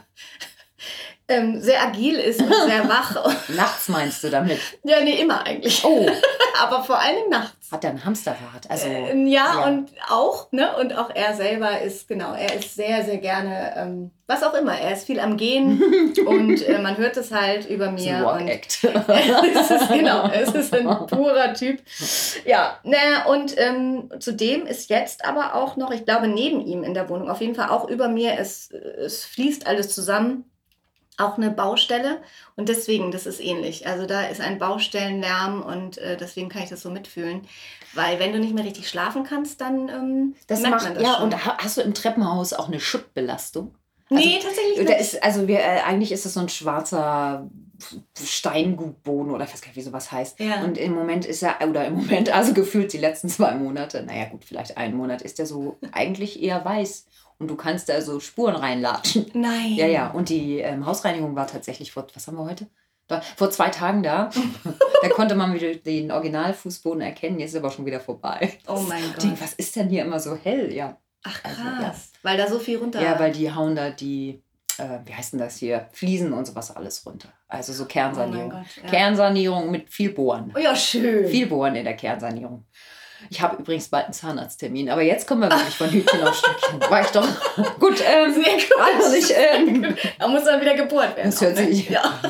ähm, 1.27 1.61
sehr 1.61 1.83
agil 1.83 2.15
ist 2.15 2.41
und 2.41 2.51
sehr 2.51 2.89
wach. 2.89 3.15
Nachts 3.49 3.87
meinst 3.89 4.23
du 4.23 4.31
damit? 4.31 4.59
ja, 4.83 5.01
nee, 5.01 5.21
immer 5.21 5.45
eigentlich. 5.45 5.83
Oh, 5.83 6.09
Aber 6.59 6.83
vor 6.83 6.99
Dingen 6.99 7.29
nachts. 7.29 7.60
Hat 7.71 7.83
er 7.83 7.91
ein 7.91 8.03
Hamsterrad? 8.03 8.69
Also, 8.69 8.87
Ähm, 8.87 9.27
ja, 9.27 9.61
ja. 9.61 9.67
und 9.67 9.89
auch, 10.09 10.51
ne? 10.51 10.75
Und 10.77 10.97
auch 10.97 11.09
er 11.13 11.33
selber 11.35 11.81
ist, 11.81 12.07
genau, 12.07 12.33
er 12.33 12.55
ist 12.55 12.75
sehr, 12.75 13.03
sehr 13.05 13.17
gerne, 13.17 13.73
ähm, 13.77 14.11
was 14.27 14.43
auch 14.43 14.53
immer, 14.53 14.77
er 14.77 14.93
ist 14.93 15.05
viel 15.05 15.19
am 15.19 15.37
Gehen 15.37 15.81
und 16.25 16.67
äh, 16.67 16.79
man 16.79 16.97
hört 16.97 17.17
es 17.17 17.31
halt 17.31 17.69
über 17.69 17.87
ein 17.87 17.95
mir. 17.95 18.17
und 18.17 18.25
Walk-Act. 18.25 18.83
es 19.55 19.71
ist, 19.71 19.89
genau, 19.89 20.29
es 20.29 20.53
ist 20.53 20.73
ein 20.73 20.85
purer 21.07 21.53
Typ. 21.53 21.79
Ja, 22.45 22.77
naja, 22.83 23.25
und 23.27 23.57
ähm, 23.57 24.09
zudem 24.19 24.65
ist 24.65 24.89
jetzt 24.89 25.23
aber 25.25 25.55
auch 25.55 25.77
noch, 25.77 25.91
ich 25.91 26.05
glaube, 26.05 26.27
neben 26.27 26.61
ihm 26.61 26.83
in 26.83 26.93
der 26.93 27.09
Wohnung, 27.09 27.29
auf 27.29 27.41
jeden 27.41 27.55
Fall 27.55 27.69
auch 27.69 27.87
über 27.89 28.07
mir, 28.09 28.37
es, 28.37 28.69
es 28.71 29.23
fließt 29.25 29.65
alles 29.67 29.93
zusammen, 29.93 30.50
auch 31.17 31.37
eine 31.37 31.51
Baustelle. 31.51 32.21
Und 32.55 32.69
deswegen, 32.69 33.11
das 33.11 33.25
ist 33.25 33.39
ähnlich. 33.39 33.85
Also 33.87 34.05
da 34.05 34.23
ist 34.23 34.41
ein 34.41 34.57
Baustellenlärm 34.57 35.61
und 35.61 35.97
äh, 35.99 36.17
deswegen 36.17 36.49
kann 36.49 36.63
ich 36.63 36.69
das 36.69 36.81
so 36.81 36.89
mitfühlen. 36.89 37.41
Weil 37.93 38.19
wenn 38.19 38.31
du 38.33 38.39
nicht 38.39 38.53
mehr 38.55 38.63
richtig 38.63 38.87
schlafen 38.89 39.23
kannst, 39.23 39.59
dann 39.61 39.89
ähm, 39.89 40.35
Das 40.47 40.61
merkt 40.61 40.75
macht, 40.75 40.83
man 40.85 40.93
das 40.95 41.03
ja, 41.03 41.13
schon. 41.15 41.23
und 41.25 41.45
ha- 41.45 41.57
hast 41.59 41.77
du 41.77 41.81
im 41.81 41.93
Treppenhaus 41.93 42.53
auch 42.53 42.67
eine 42.67 42.79
Schuttbelastung? 42.79 43.75
nee, 44.09 44.39
tatsächlich 44.43 44.79
nicht. 44.87 44.99
ist, 44.99 45.23
also 45.23 45.47
wir, 45.47 45.59
äh, 45.59 45.81
eigentlich 45.85 46.11
ist 46.11 46.25
es 46.25 46.33
so 46.33 46.41
ein 46.41 46.49
schwarzer 46.49 47.49
Steingutboden 48.21 49.31
oder 49.31 49.45
ich 49.45 49.53
weiß 49.53 49.61
gar 49.61 49.69
nicht, 49.69 49.77
wie 49.77 49.81
sowas 49.81 50.11
heißt. 50.11 50.39
Ja. 50.39 50.63
Und 50.63 50.77
im 50.77 50.93
Moment 50.93 51.25
ist 51.25 51.41
er, 51.43 51.57
oder 51.67 51.85
im 51.85 51.95
Moment, 51.95 52.29
also 52.33 52.53
gefühlt 52.53 52.93
die 52.93 52.97
letzten 52.97 53.29
zwei 53.29 53.53
Monate, 53.55 54.03
naja 54.03 54.25
gut, 54.25 54.43
vielleicht 54.45 54.77
einen 54.77 54.95
Monat, 54.95 55.21
ist 55.21 55.39
der 55.39 55.45
so 55.45 55.77
eigentlich 55.91 56.41
eher 56.41 56.63
weiß. 56.63 57.05
Und 57.41 57.47
du 57.47 57.55
kannst 57.55 57.89
da 57.89 57.99
so 58.01 58.19
Spuren 58.19 58.55
reinlatschen. 58.55 59.25
Nein. 59.33 59.73
Ja, 59.73 59.87
ja. 59.87 60.11
Und 60.11 60.29
die 60.29 60.59
ähm, 60.59 60.85
Hausreinigung 60.85 61.35
war 61.35 61.47
tatsächlich 61.47 61.91
vor, 61.91 62.05
was 62.13 62.27
haben 62.27 62.37
wir 62.37 62.45
heute? 62.45 62.67
Da, 63.07 63.19
vor 63.21 63.49
zwei 63.49 63.69
Tagen 63.69 64.03
da. 64.03 64.29
da 65.01 65.09
konnte 65.09 65.33
man 65.33 65.51
wieder 65.55 65.73
den 65.73 66.11
Originalfußboden 66.11 67.01
erkennen. 67.01 67.39
Jetzt 67.39 67.49
ist 67.51 67.57
aber 67.57 67.71
schon 67.71 67.87
wieder 67.87 67.99
vorbei. 67.99 68.59
Oh 68.67 68.79
mein 68.87 69.01
Gott. 69.13 69.23
denke, 69.23 69.41
was 69.41 69.53
ist 69.53 69.75
denn 69.75 69.89
hier 69.89 70.05
immer 70.05 70.19
so 70.19 70.35
hell? 70.35 70.71
Ja. 70.71 70.97
Ach 71.23 71.39
Also, 71.43 71.61
krass. 71.61 72.11
ja. 72.13 72.19
Weil 72.21 72.37
da 72.37 72.47
so 72.47 72.59
viel 72.59 72.77
runter. 72.77 73.01
Ja, 73.01 73.19
weil 73.19 73.31
die 73.31 73.51
hauen 73.51 73.75
da 73.75 73.89
die, 73.89 74.43
äh, 74.77 74.99
wie 75.05 75.13
heißt 75.15 75.33
denn 75.33 75.39
das 75.39 75.57
hier? 75.57 75.87
Fliesen 75.93 76.31
und 76.33 76.45
sowas 76.45 76.75
alles 76.75 77.03
runter. 77.07 77.29
Also 77.47 77.73
so 77.73 77.85
Kernsanierung. 77.85 78.51
Oh 78.51 78.55
Gott, 78.57 78.83
ja. 78.83 78.89
Kernsanierung 78.89 79.71
mit 79.71 79.89
viel 79.89 80.11
Bohren. 80.11 80.53
Oh 80.55 80.59
ja, 80.59 80.75
schön. 80.75 81.27
Viel 81.27 81.47
Bohren 81.47 81.75
in 81.75 81.85
der 81.85 81.95
Kernsanierung. 81.95 82.65
Ich 83.29 83.41
habe 83.41 83.57
übrigens 83.57 83.87
bald 83.87 84.05
einen 84.05 84.13
Zahnarzttermin, 84.13 84.89
aber 84.89 85.01
jetzt 85.01 85.27
kommen 85.27 85.41
wir 85.41 85.49
wirklich 85.51 85.75
von 85.77 85.89
Hütchen 85.89 86.21
auf 86.27 86.35
Stückchen. 86.35 86.81
War 86.89 87.01
ich 87.01 87.07
doch. 87.07 87.27
Gut, 87.79 88.01
ähm, 88.05 88.33
Sehr 88.33 88.43
gut. 88.53 88.71
also 88.79 89.15
ich, 89.15 89.33
ähm, 89.35 89.95
Da 90.19 90.27
muss 90.27 90.43
dann 90.43 90.59
wieder 90.61 90.75
gebohrt 90.75 91.15
werden. 91.15 91.31
Das 91.31 91.39
hört 91.41 91.57
auch, 91.57 91.61
ne? 91.61 91.67
sich- 91.73 91.89
Ja. 91.89 92.01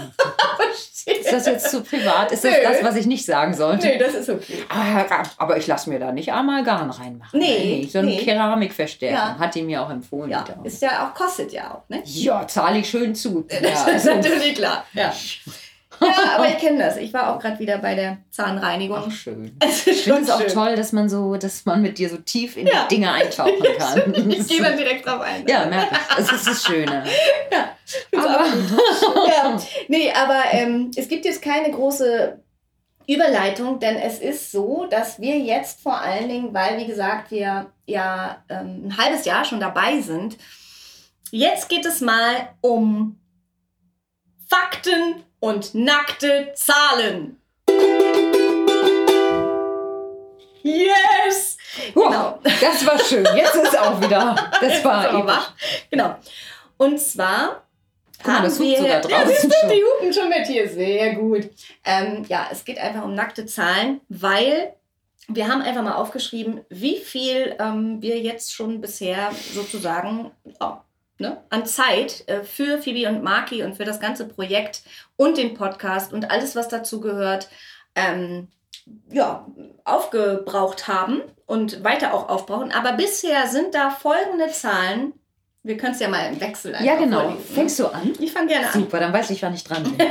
Ist 1.03 1.31
das 1.33 1.47
jetzt 1.47 1.71
zu 1.71 1.81
privat? 1.81 2.31
Ist 2.31 2.43
das 2.45 2.51
Nö. 2.51 2.57
das, 2.63 2.83
was 2.83 2.95
ich 2.95 3.07
nicht 3.07 3.25
sagen 3.25 3.55
sollte? 3.55 3.87
Nee, 3.87 3.97
das 3.97 4.13
ist 4.13 4.29
okay. 4.29 4.63
Aber, 4.69 5.23
aber 5.37 5.57
ich 5.57 5.65
lasse 5.65 5.89
mir 5.89 5.97
da 5.99 6.11
nicht 6.11 6.31
Amalgam 6.31 6.91
reinmachen. 6.91 7.39
Nee, 7.39 7.89
so 7.91 7.99
eine 7.99 8.09
nee. 8.09 8.17
Keramikverstärkung 8.23 9.17
Ja. 9.17 9.35
hat 9.39 9.55
die 9.55 9.63
mir 9.63 9.81
auch 9.81 9.89
empfohlen. 9.89 10.29
Ja, 10.29 10.45
ist 10.63 10.81
ja 10.83 11.07
auch, 11.09 11.13
kostet 11.17 11.53
ja 11.53 11.73
auch, 11.73 11.89
ne? 11.89 12.03
ja 12.05 12.47
zahle 12.47 12.77
ich 12.79 12.89
schön 12.89 13.15
zu. 13.15 13.47
Ja, 13.51 13.59
Das 13.61 13.81
ist 13.81 13.87
also, 13.87 14.13
natürlich 14.15 14.53
klar. 14.55 14.85
Ja. 14.93 15.11
Ja, 16.01 16.35
aber 16.35 16.47
ich 16.47 16.57
kenne 16.57 16.79
das. 16.79 16.97
Ich 16.97 17.13
war 17.13 17.33
auch 17.35 17.39
gerade 17.39 17.59
wieder 17.59 17.77
bei 17.77 17.95
der 17.95 18.17
Zahnreinigung. 18.29 19.03
ach, 19.07 19.11
schön. 19.11 19.55
Es 19.63 19.85
ist 19.85 19.87
Ich 19.87 20.03
finde 20.03 20.25
schon 20.25 20.41
es 20.41 20.51
auch 20.51 20.53
toll, 20.65 20.75
dass 20.75 20.91
man 20.91 21.09
so, 21.09 21.35
dass 21.37 21.65
man 21.65 21.81
mit 21.81 21.97
dir 21.97 22.09
so 22.09 22.17
tief 22.17 22.57
in 22.57 22.67
Ja. 22.67 22.85
die 22.89 22.95
Dinge 22.95 23.11
eintauchen 23.11 23.53
kann. 23.77 24.29
Ich 24.31 24.47
gehe 24.47 24.61
dann 24.61 24.77
direkt 24.77 25.05
drauf 25.05 25.21
ein. 25.21 25.47
ja, 25.47 25.65
merke 25.65 25.95
ich. 25.95 26.15
Das 26.17 26.31
ist 26.31 26.47
das 26.47 26.63
Schöne. 26.65 27.03
aber, 28.17 28.45
ja. 29.27 29.57
Nee, 29.87 30.11
aber 30.11 30.41
ähm, 30.51 30.91
es 30.95 31.07
gibt 31.07 31.25
jetzt 31.25 31.41
keine 31.41 31.71
große 31.71 32.39
Überleitung, 33.07 33.79
denn 33.79 33.97
es 33.97 34.19
ist 34.19 34.51
so, 34.51 34.85
dass 34.89 35.19
wir 35.19 35.37
jetzt 35.37 35.81
vor 35.81 35.99
allen 35.99 36.29
Dingen, 36.29 36.53
weil 36.53 36.77
wie 36.77 36.85
gesagt 36.85 37.31
wir 37.31 37.71
ja 37.85 38.43
ähm, 38.49 38.87
ein 38.87 38.97
halbes 38.97 39.25
Jahr 39.25 39.43
schon 39.43 39.59
dabei 39.59 39.99
sind, 40.01 40.37
jetzt 41.31 41.67
geht 41.69 41.85
es 41.85 41.99
mal 42.01 42.49
um 42.61 43.17
Fakten 44.49 45.23
und 45.41 45.75
nackte 45.75 46.53
Zahlen. 46.55 47.41
Yes! 50.63 51.57
Genau. 51.93 52.05
Wow, 52.05 52.39
das 52.43 52.85
war 52.85 52.99
schön. 52.99 53.25
Jetzt 53.35 53.55
ist 53.55 53.77
auch 53.77 53.99
wieder. 53.99 54.35
Das 54.61 54.85
war 54.85 55.25
wach. 55.25 55.53
Genau. 55.89 56.15
Und 56.77 56.99
zwar. 56.99 57.63
Guck 58.23 58.27
mal, 58.27 58.43
das 58.43 58.59
hupt 58.59 58.77
sogar 58.77 58.87
Ja, 58.87 58.99
draußen 58.99 59.27
siehst 59.29 59.63
du, 59.63 59.67
die 59.67 59.83
hupen 59.83 60.13
schon 60.13 60.29
mit 60.29 60.45
hier. 60.45 60.69
Sehr 60.69 61.15
gut. 61.15 61.49
Ähm, 61.83 62.23
ja, 62.29 62.47
es 62.51 62.63
geht 62.63 62.77
einfach 62.77 63.03
um 63.03 63.15
nackte 63.15 63.47
Zahlen, 63.47 64.01
weil 64.09 64.75
wir 65.27 65.47
haben 65.47 65.63
einfach 65.63 65.81
mal 65.81 65.95
aufgeschrieben, 65.95 66.61
wie 66.69 66.97
viel 66.97 67.55
ähm, 67.59 67.99
wir 68.01 68.19
jetzt 68.19 68.53
schon 68.53 68.79
bisher 68.79 69.31
sozusagen 69.53 70.31
ja, 70.59 70.83
ne, 71.21 71.41
an 71.49 71.65
Zeit 71.65 72.27
äh, 72.27 72.43
für 72.43 72.77
Phoebe 72.79 73.07
und 73.07 73.23
Maki 73.23 73.63
und 73.63 73.75
für 73.77 73.85
das 73.85 73.99
ganze 73.99 74.27
Projekt 74.27 74.81
und 75.15 75.37
den 75.37 75.53
Podcast 75.53 76.11
und 76.11 76.29
alles, 76.29 76.55
was 76.55 76.67
dazu 76.67 76.99
gehört, 76.99 77.47
ähm, 77.95 78.49
ja, 79.09 79.45
aufgebraucht 79.85 80.87
haben 80.87 81.21
und 81.45 81.83
weiter 81.83 82.13
auch 82.13 82.29
aufbrauchen. 82.29 82.71
Aber 82.71 82.93
bisher 82.93 83.47
sind 83.47 83.73
da 83.75 83.89
folgende 83.91 84.47
Zahlen. 84.51 85.13
Wir 85.63 85.77
können 85.77 85.93
es 85.93 85.99
ja 85.99 86.09
mal 86.09 86.33
im 86.33 86.41
Wechsel 86.41 86.71
Ja, 86.71 86.93
einfach 86.93 86.97
genau. 86.99 87.19
vorlesen, 87.21 87.47
ne? 87.49 87.55
Fängst 87.55 87.79
du 87.79 87.87
an? 87.87 88.13
Ich 88.19 88.31
fange 88.31 88.47
gerne 88.47 88.67
an. 88.67 88.73
Super, 88.73 88.99
dann 88.99 89.13
weiß 89.13 89.29
ich, 89.29 89.41
wann 89.43 89.53
ich 89.53 89.63
dran 89.63 89.83
bin. 89.83 89.93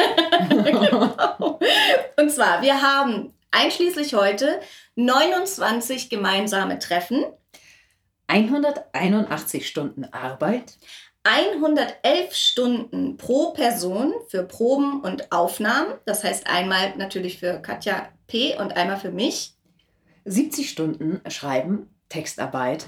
Und 2.16 2.30
zwar, 2.30 2.62
wir 2.62 2.80
haben 2.80 3.34
einschließlich 3.50 4.14
heute 4.14 4.60
29 4.94 6.08
gemeinsame 6.08 6.78
Treffen, 6.78 7.24
181 8.30 9.66
Stunden 9.66 10.04
Arbeit, 10.04 10.78
111 11.24 12.32
Stunden 12.32 13.16
pro 13.16 13.50
Person 13.50 14.14
für 14.28 14.44
Proben 14.44 15.00
und 15.00 15.32
Aufnahmen. 15.32 15.94
Das 16.06 16.22
heißt 16.22 16.46
einmal 16.46 16.96
natürlich 16.96 17.38
für 17.38 17.60
Katja 17.60 18.08
P. 18.28 18.56
und 18.56 18.76
einmal 18.76 18.98
für 18.98 19.10
mich. 19.10 19.54
70 20.26 20.70
Stunden 20.70 21.20
Schreiben, 21.28 21.90
Textarbeit 22.08 22.86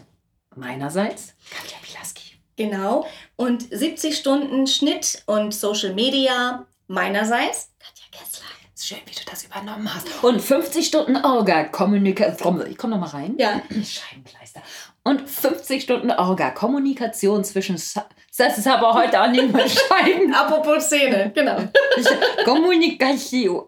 meinerseits, 0.55 1.35
Katja 1.51 1.79
Pilaski. 1.83 2.39
Genau. 2.57 3.07
Und 3.35 3.67
70 3.69 4.17
Stunden 4.17 4.69
Schnitt 4.69 5.25
und 5.27 5.53
Social 5.53 5.95
Media 5.95 6.67
meinerseits. 6.87 7.71
Katja 7.81 8.05
Kessler. 8.13 8.47
Ist 8.75 8.87
schön, 8.87 8.99
wie 9.07 9.15
du 9.15 9.25
das 9.29 9.45
übernommen 9.45 9.93
hast. 9.93 10.07
Und 10.23 10.41
50 10.41 10.87
Stunden 10.87 11.17
Orga, 11.17 11.65
Kommunikation. 11.65 12.65
Ich 12.71 12.79
komme 12.79 12.97
noch 12.97 13.01
mal 13.01 13.19
rein. 13.19 13.35
Ja. 13.39 13.63
Scheibenkleister. 13.71 14.63
Und 15.05 15.29
50 15.29 15.83
Stunden 15.83 16.11
Orga, 16.13 16.51
Kommunikation 16.51 17.43
zwischen. 17.45 17.77
Sa- 17.77 18.07
Das 18.39 18.57
ist 18.59 18.69
aber 18.69 18.95
heute 18.95 19.21
auch 19.21 19.29
nicht 19.29 19.53
mehr 19.53 19.67
Scheiben. 19.69 20.33
Apropos 20.35 20.85
Szene, 20.85 21.33
genau. 21.35 21.59
Ich- 21.97 22.45
Kommunikation. 22.45 23.67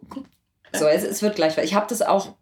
So, 0.76 0.86
es, 0.88 1.04
es 1.04 1.22
wird 1.22 1.36
gleich. 1.36 1.56
Ich 1.58 1.74
habe 1.74 1.86
das 1.88 2.02
auch. 2.02 2.34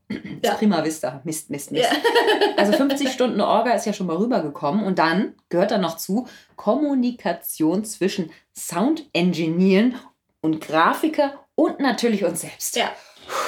Ja. 0.43 0.55
Prima 0.55 0.83
Vista. 0.85 1.21
Mist, 1.25 1.51
Mist, 1.51 1.71
Mist. 1.73 1.85
Ja. 1.91 1.97
Also 2.57 2.73
50 2.75 3.11
Stunden 3.11 3.41
Orga 3.41 3.73
ist 3.73 3.87
ja 3.87 3.93
schon 3.93 4.07
mal 4.07 4.17
rübergekommen. 4.17 4.85
Und 4.85 4.99
dann 4.99 5.35
gehört 5.49 5.71
da 5.71 5.79
noch 5.79 5.97
zu 5.97 6.29
Kommunikation 6.57 7.85
zwischen 7.85 8.31
Sound-Engineeren 8.57 9.97
und 10.41 10.61
Grafiker 10.61 11.41
und 11.55 11.81
natürlich 11.81 12.25
uns 12.25 12.43
selbst. 12.43 12.77
Ja. 12.77 12.91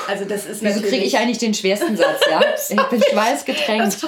Also 0.09 0.25
das 0.25 0.47
ist 0.47 0.63
Wieso 0.63 0.81
kriege 0.81 1.05
ich 1.05 1.17
eigentlich 1.17 1.39
den 1.39 1.55
schwersten 1.55 1.97
Satz, 1.97 2.21
ja? 2.31 2.41
Ich 2.69 2.83
bin 2.89 3.03
schweißgetränkt. 3.03 3.85
Das. 3.87 4.07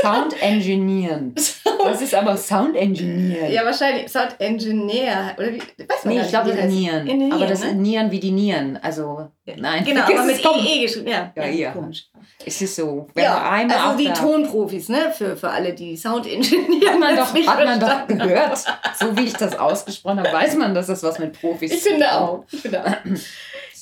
Sound 0.00 0.42
Engineeren. 0.42 1.34
Das 1.84 2.00
ist 2.00 2.14
aber 2.14 2.34
Sound 2.38 2.76
Engineeren. 2.76 3.52
Ja, 3.52 3.62
wahrscheinlich 3.64 4.10
Sound 4.10 4.36
Engineer. 4.38 5.34
Oder 5.36 5.52
wie? 5.52 5.58
Weiß 5.60 6.04
man 6.04 6.14
nee, 6.14 6.20
ich 6.22 6.28
glaube, 6.28 6.50
ist. 6.50 6.64
Nieren. 6.64 7.06
In 7.06 7.30
Aber 7.30 7.46
das 7.46 7.60
ne? 7.60 7.66
ist 7.68 7.74
Nieren 7.74 8.10
wie 8.10 8.20
die 8.20 8.30
Nieren. 8.30 8.78
Also, 8.82 9.28
nein. 9.56 9.84
Genau, 9.84 10.02
aber 10.02 10.24
mit. 10.24 10.42
EE 10.42 10.80
geschrieben. 10.82 11.08
Ja, 11.08 11.30
Ja, 11.36 11.44
ja. 11.46 11.72
komisch. 11.72 12.06
Es 12.46 12.60
ist 12.62 12.76
so, 12.76 13.06
wenn 13.12 13.24
man 13.24 13.32
Ja, 13.32 13.50
einmal 13.50 13.76
also 13.76 13.98
die 13.98 14.12
Tonprofis, 14.12 14.88
ne? 14.88 15.12
Für, 15.16 15.36
für 15.36 15.50
alle, 15.50 15.74
die 15.74 15.94
Sound 15.96 16.26
Engineer 16.26 16.92
hat 16.92 16.98
man 17.00 17.16
doch, 17.16 17.34
hat 17.34 17.64
man 17.64 17.80
doch 17.80 18.06
gehört. 18.06 18.58
So 18.98 19.16
wie 19.18 19.24
ich 19.24 19.34
das 19.34 19.58
ausgesprochen 19.58 20.20
habe, 20.20 20.32
weiß 20.32 20.56
man, 20.56 20.74
dass 20.74 20.86
das 20.86 21.02
was 21.02 21.18
mit 21.18 21.38
Profis 21.38 21.70
Ich 21.72 21.82
finde 21.82 22.10
auch. 22.12 22.44
Ich 22.50 22.62
finde 22.62 22.82
auch. 22.82 22.94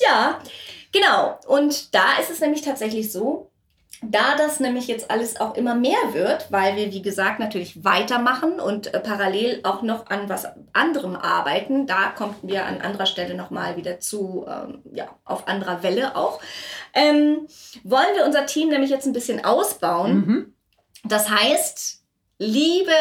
ja, 0.01 0.39
genau. 0.93 1.39
Und 1.47 1.93
da 1.93 2.17
ist 2.21 2.29
es 2.29 2.39
nämlich 2.39 2.61
tatsächlich 2.61 3.11
so, 3.11 3.51
da 4.01 4.35
das 4.37 4.59
nämlich 4.59 4.87
jetzt 4.87 5.09
alles 5.09 5.39
auch 5.39 5.55
immer 5.55 5.75
mehr 5.75 6.13
wird, 6.13 6.51
weil 6.51 6.75
wir, 6.75 6.91
wie 6.91 7.01
gesagt, 7.01 7.39
natürlich 7.39 7.83
weitermachen 7.83 8.59
und 8.59 8.93
äh, 8.93 8.99
parallel 8.99 9.61
auch 9.63 9.81
noch 9.81 10.07
an 10.07 10.27
was 10.29 10.47
anderem 10.73 11.15
arbeiten, 11.15 11.87
da 11.87 12.09
kommt 12.09 12.35
wir 12.43 12.65
an 12.65 12.81
anderer 12.81 13.05
Stelle 13.05 13.35
nochmal 13.35 13.77
wieder 13.77 13.99
zu, 13.99 14.45
ähm, 14.47 14.81
ja, 14.93 15.07
auf 15.23 15.47
anderer 15.47 15.83
Welle 15.83 16.15
auch, 16.15 16.41
ähm, 16.93 17.47
wollen 17.83 18.15
wir 18.15 18.25
unser 18.25 18.45
Team 18.45 18.69
nämlich 18.69 18.89
jetzt 18.89 19.05
ein 19.05 19.13
bisschen 19.13 19.45
ausbauen. 19.45 20.13
Mhm. 20.13 20.53
Das 21.05 21.29
heißt, 21.29 22.01
liebe 22.39 22.91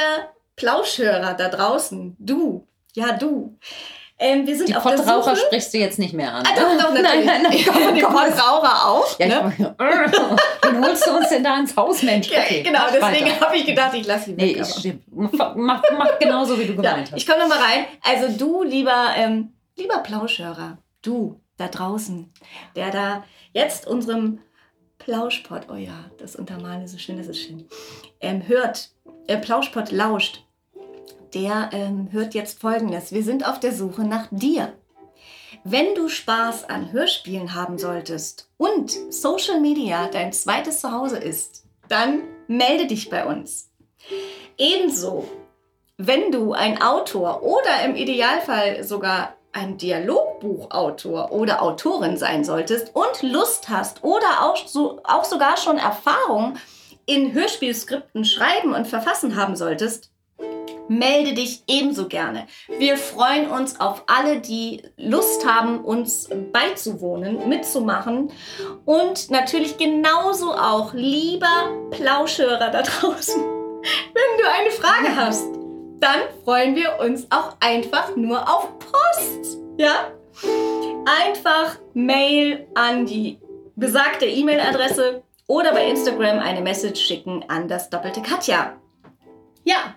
Plauschhörer 0.56 1.34
da 1.34 1.48
draußen, 1.48 2.16
du, 2.18 2.66
ja 2.94 3.16
du, 3.16 3.58
ähm, 4.22 4.46
wir 4.46 4.56
sind 4.56 4.68
Die 4.68 4.76
auf 4.76 4.82
der 4.84 4.92
Pottraucher 4.92 5.34
Suche. 5.36 5.46
sprichst 5.46 5.74
du 5.74 5.78
jetzt 5.78 5.98
nicht 5.98 6.14
mehr 6.14 6.32
an. 6.32 6.44
Ah, 6.46 6.54
doch, 6.54 6.84
doch, 6.86 6.92
natürlich. 7.02 7.26
Nein, 7.26 7.42
nein, 7.42 7.42
nein, 7.42 7.64
komm, 7.84 7.94
die 7.94 8.00
komm, 8.00 8.14
das- 8.14 8.34
Pottraucher 8.36 8.86
auch. 8.88 9.18
Ja, 9.18 9.26
ne? 9.26 9.52
ich, 9.58 9.64
Wen 10.70 10.84
holst 10.84 11.06
du 11.06 11.10
uns 11.16 11.28
denn 11.28 11.44
da 11.44 11.58
ins 11.58 11.76
Haus, 11.76 12.02
Mensch? 12.02 12.28
Ja, 12.30 12.40
Okay, 12.40 12.62
genau, 12.62 12.80
deswegen 12.92 13.40
habe 13.40 13.56
ich 13.56 13.66
gedacht, 13.66 13.92
ich 13.94 14.06
lasse 14.06 14.30
ihn 14.30 14.36
Nee, 14.36 14.54
weg. 14.56 14.62
ich. 14.84 14.94
Mach, 15.10 15.54
mach, 15.56 15.82
mach 15.98 16.18
genauso, 16.18 16.58
wie 16.58 16.64
du 16.66 16.72
ja, 16.74 16.90
gemeint 16.92 17.08
ich 17.08 17.14
hast. 17.14 17.26
komme 17.28 17.40
nochmal 17.48 17.58
rein. 17.64 17.84
Also 18.02 18.28
du, 18.36 18.62
lieber, 18.62 19.08
ähm, 19.16 19.52
lieber 19.76 19.98
Plauschhörer, 19.98 20.78
du 21.02 21.40
da 21.58 21.68
draußen, 21.68 22.32
der 22.76 22.90
da 22.90 23.24
jetzt 23.52 23.86
unserem 23.86 24.38
Plauschpott, 24.98 25.62
oh 25.70 25.74
ja, 25.76 26.04
das 26.18 26.36
Untermalen 26.36 26.82
ist 26.84 26.92
so 26.92 26.98
schön, 26.98 27.18
das 27.18 27.26
ist 27.26 27.40
schön, 27.42 27.66
ähm, 28.20 28.46
hört, 28.46 28.90
äh, 29.26 29.36
Plauschpott 29.36 29.90
lauscht, 29.90 30.44
der 31.34 31.70
ähm, 31.72 32.08
hört 32.12 32.34
jetzt 32.34 32.60
folgendes. 32.60 33.12
Wir 33.12 33.22
sind 33.22 33.46
auf 33.46 33.60
der 33.60 33.72
Suche 33.72 34.02
nach 34.02 34.28
dir. 34.30 34.72
Wenn 35.64 35.94
du 35.94 36.08
Spaß 36.08 36.68
an 36.68 36.92
Hörspielen 36.92 37.54
haben 37.54 37.78
solltest 37.78 38.48
und 38.56 38.90
Social 39.10 39.60
Media 39.60 40.08
dein 40.08 40.32
zweites 40.32 40.80
Zuhause 40.80 41.18
ist, 41.18 41.64
dann 41.88 42.22
melde 42.48 42.86
dich 42.86 43.10
bei 43.10 43.24
uns. 43.24 43.70
Ebenso, 44.58 45.28
wenn 45.98 46.32
du 46.32 46.52
ein 46.52 46.80
Autor 46.82 47.42
oder 47.42 47.84
im 47.84 47.94
Idealfall 47.94 48.82
sogar 48.82 49.34
ein 49.52 49.76
Dialogbuchautor 49.76 51.30
oder 51.30 51.62
Autorin 51.62 52.16
sein 52.16 52.42
solltest 52.42 52.94
und 52.96 53.22
Lust 53.22 53.68
hast 53.68 54.02
oder 54.02 54.42
auch, 54.42 54.56
so, 54.66 55.00
auch 55.04 55.24
sogar 55.24 55.56
schon 55.56 55.78
Erfahrung 55.78 56.56
in 57.06 57.32
Hörspielskripten 57.32 58.24
schreiben 58.24 58.74
und 58.74 58.86
verfassen 58.86 59.36
haben 59.36 59.56
solltest, 59.56 60.11
melde 60.98 61.34
dich 61.34 61.62
ebenso 61.66 62.08
gerne. 62.08 62.46
Wir 62.78 62.96
freuen 62.96 63.50
uns 63.50 63.80
auf 63.80 64.04
alle, 64.06 64.40
die 64.40 64.82
Lust 64.96 65.46
haben, 65.46 65.84
uns 65.84 66.28
beizuwohnen, 66.52 67.48
mitzumachen. 67.48 68.30
Und 68.84 69.30
natürlich 69.30 69.78
genauso 69.78 70.52
auch, 70.52 70.92
lieber 70.92 71.70
Plauschhörer 71.90 72.70
da 72.70 72.82
draußen, 72.82 73.42
wenn 73.42 74.38
du 74.38 74.50
eine 74.50 74.70
Frage 74.70 75.16
hast, 75.16 75.46
dann 76.00 76.20
freuen 76.44 76.74
wir 76.74 76.98
uns 77.00 77.26
auch 77.30 77.56
einfach 77.60 78.16
nur 78.16 78.40
auf 78.42 78.68
Post. 78.78 79.58
Ja? 79.78 80.12
Einfach 81.22 81.78
Mail 81.94 82.66
an 82.74 83.06
die 83.06 83.38
besagte 83.76 84.26
E-Mail-Adresse 84.26 85.22
oder 85.46 85.72
bei 85.72 85.88
Instagram 85.88 86.38
eine 86.38 86.60
Message 86.60 87.00
schicken 87.00 87.44
an 87.48 87.68
das 87.68 87.90
doppelte 87.90 88.22
Katja. 88.22 88.76
Ja, 89.64 89.94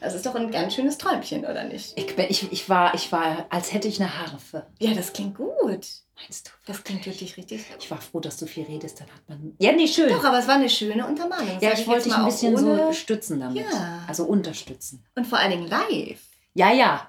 das 0.00 0.14
ist 0.14 0.26
doch 0.26 0.34
ein 0.34 0.50
ganz 0.50 0.74
schönes 0.74 0.98
Träumchen, 0.98 1.44
oder 1.44 1.64
nicht? 1.64 1.92
Ich, 1.96 2.16
bin, 2.16 2.26
ich, 2.28 2.50
ich, 2.50 2.68
war, 2.68 2.94
ich 2.94 3.12
war, 3.12 3.46
als 3.50 3.72
hätte 3.72 3.88
ich 3.88 4.00
eine 4.00 4.18
Harfe. 4.18 4.66
Ja, 4.78 4.94
das 4.94 5.12
klingt 5.12 5.36
gut. 5.36 5.86
Meinst 6.16 6.48
du? 6.48 6.50
Das 6.66 6.84
klingt 6.84 7.06
wirklich 7.06 7.36
richtig. 7.36 7.64
Ich 7.78 7.90
war 7.90 8.00
froh, 8.00 8.20
dass 8.20 8.36
du 8.36 8.46
viel 8.46 8.64
redest, 8.64 9.00
dann 9.00 9.08
hat 9.08 9.28
man. 9.28 9.54
Ja, 9.58 9.72
nee, 9.72 9.86
schön. 9.86 10.08
Doch, 10.10 10.24
aber 10.24 10.38
es 10.38 10.48
war 10.48 10.56
eine 10.56 10.68
schöne 10.68 11.06
Untermalung. 11.06 11.58
ja, 11.60 11.72
ich 11.72 11.86
wollte 11.86 12.04
dich 12.04 12.14
ein 12.14 12.24
bisschen 12.26 12.56
so 12.56 12.92
stützen 12.92 13.40
damit. 13.40 13.64
Ja. 13.64 14.04
Also 14.06 14.24
unterstützen. 14.24 15.04
Und 15.14 15.26
vor 15.26 15.38
allen 15.38 15.50
Dingen 15.50 15.68
live. 15.68 16.20
Ja, 16.54 16.72
ja. 16.72 17.08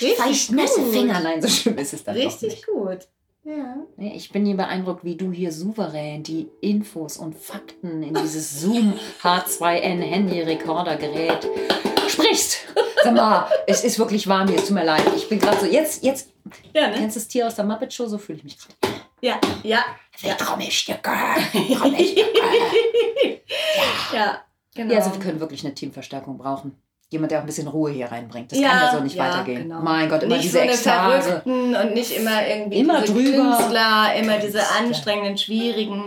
Richtig 0.00 0.50
nasse. 0.50 0.82
Finger. 0.92 1.20
Nein, 1.20 1.42
so 1.42 1.48
schlimm 1.48 1.78
ist 1.78 1.92
es 1.92 2.04
dann 2.04 2.14
doch 2.14 2.22
Richtig 2.22 2.50
nicht. 2.50 2.66
gut. 2.66 3.08
Ja. 3.44 3.76
Ich 3.96 4.30
bin 4.30 4.44
hier 4.44 4.56
beeindruckt, 4.56 5.04
wie 5.04 5.16
du 5.16 5.32
hier 5.32 5.52
souverän 5.52 6.22
die 6.22 6.48
Infos 6.60 7.16
und 7.16 7.34
Fakten 7.34 8.02
in 8.02 8.14
dieses 8.14 8.60
Zoom 8.60 8.94
H2N 9.22 10.00
Handy-Rekordergerät 10.02 11.48
sprichst. 12.08 12.58
Sag 13.02 13.14
mal, 13.14 13.48
es 13.66 13.84
ist 13.84 13.98
wirklich 13.98 14.26
warm 14.28 14.48
hier, 14.48 14.58
tut 14.58 14.70
mir 14.70 14.84
leid. 14.84 15.02
Ich 15.16 15.28
bin 15.28 15.38
gerade 15.38 15.58
so, 15.60 15.66
jetzt, 15.66 16.02
jetzt, 16.02 16.28
Ja, 16.74 16.88
ne? 16.88 16.94
kennst 16.96 17.16
du 17.16 17.20
das 17.20 17.28
Tier 17.28 17.46
aus 17.46 17.54
der 17.54 17.64
Muppet 17.64 17.92
Show? 17.92 18.06
So 18.06 18.18
fühle 18.18 18.38
ich 18.38 18.44
mich 18.44 18.58
gerade. 18.58 18.94
Ja, 19.20 19.38
ja. 19.62 19.80
Ja. 20.20 20.34
Trommelstücke, 20.34 21.00
Trommelstücke. 21.76 22.22
Ja, 24.12 24.42
genau. 24.74 24.92
Ja, 24.94 24.98
also 25.00 25.12
wir 25.12 25.20
können 25.20 25.40
wirklich 25.40 25.64
eine 25.64 25.74
Teamverstärkung 25.74 26.38
brauchen. 26.38 26.76
Jemand, 27.10 27.30
der 27.30 27.38
auch 27.38 27.42
ein 27.42 27.46
bisschen 27.46 27.68
Ruhe 27.68 27.90
hier 27.90 28.06
reinbringt. 28.12 28.52
Das 28.52 28.58
Ja, 28.58 28.68
kann 28.68 28.78
ja 28.82 28.92
so 28.98 29.00
nicht 29.02 29.16
ja, 29.16 29.24
weitergehen. 29.30 29.62
genau. 29.62 29.80
Mein 29.80 30.10
Gott, 30.10 30.22
immer 30.24 30.34
nicht 30.36 30.44
diese 30.44 30.58
so 30.58 30.64
Ekstase. 30.64 31.42
Und 31.46 31.94
nicht 31.94 32.10
immer 32.14 32.46
irgendwie 32.46 32.80
Immer 32.80 33.00
diese 33.00 33.14
drüber. 33.14 33.56
Künstler, 33.56 34.14
immer 34.16 34.38
diese 34.38 34.60
anstrengenden, 34.78 35.38
schwierigen, 35.38 36.04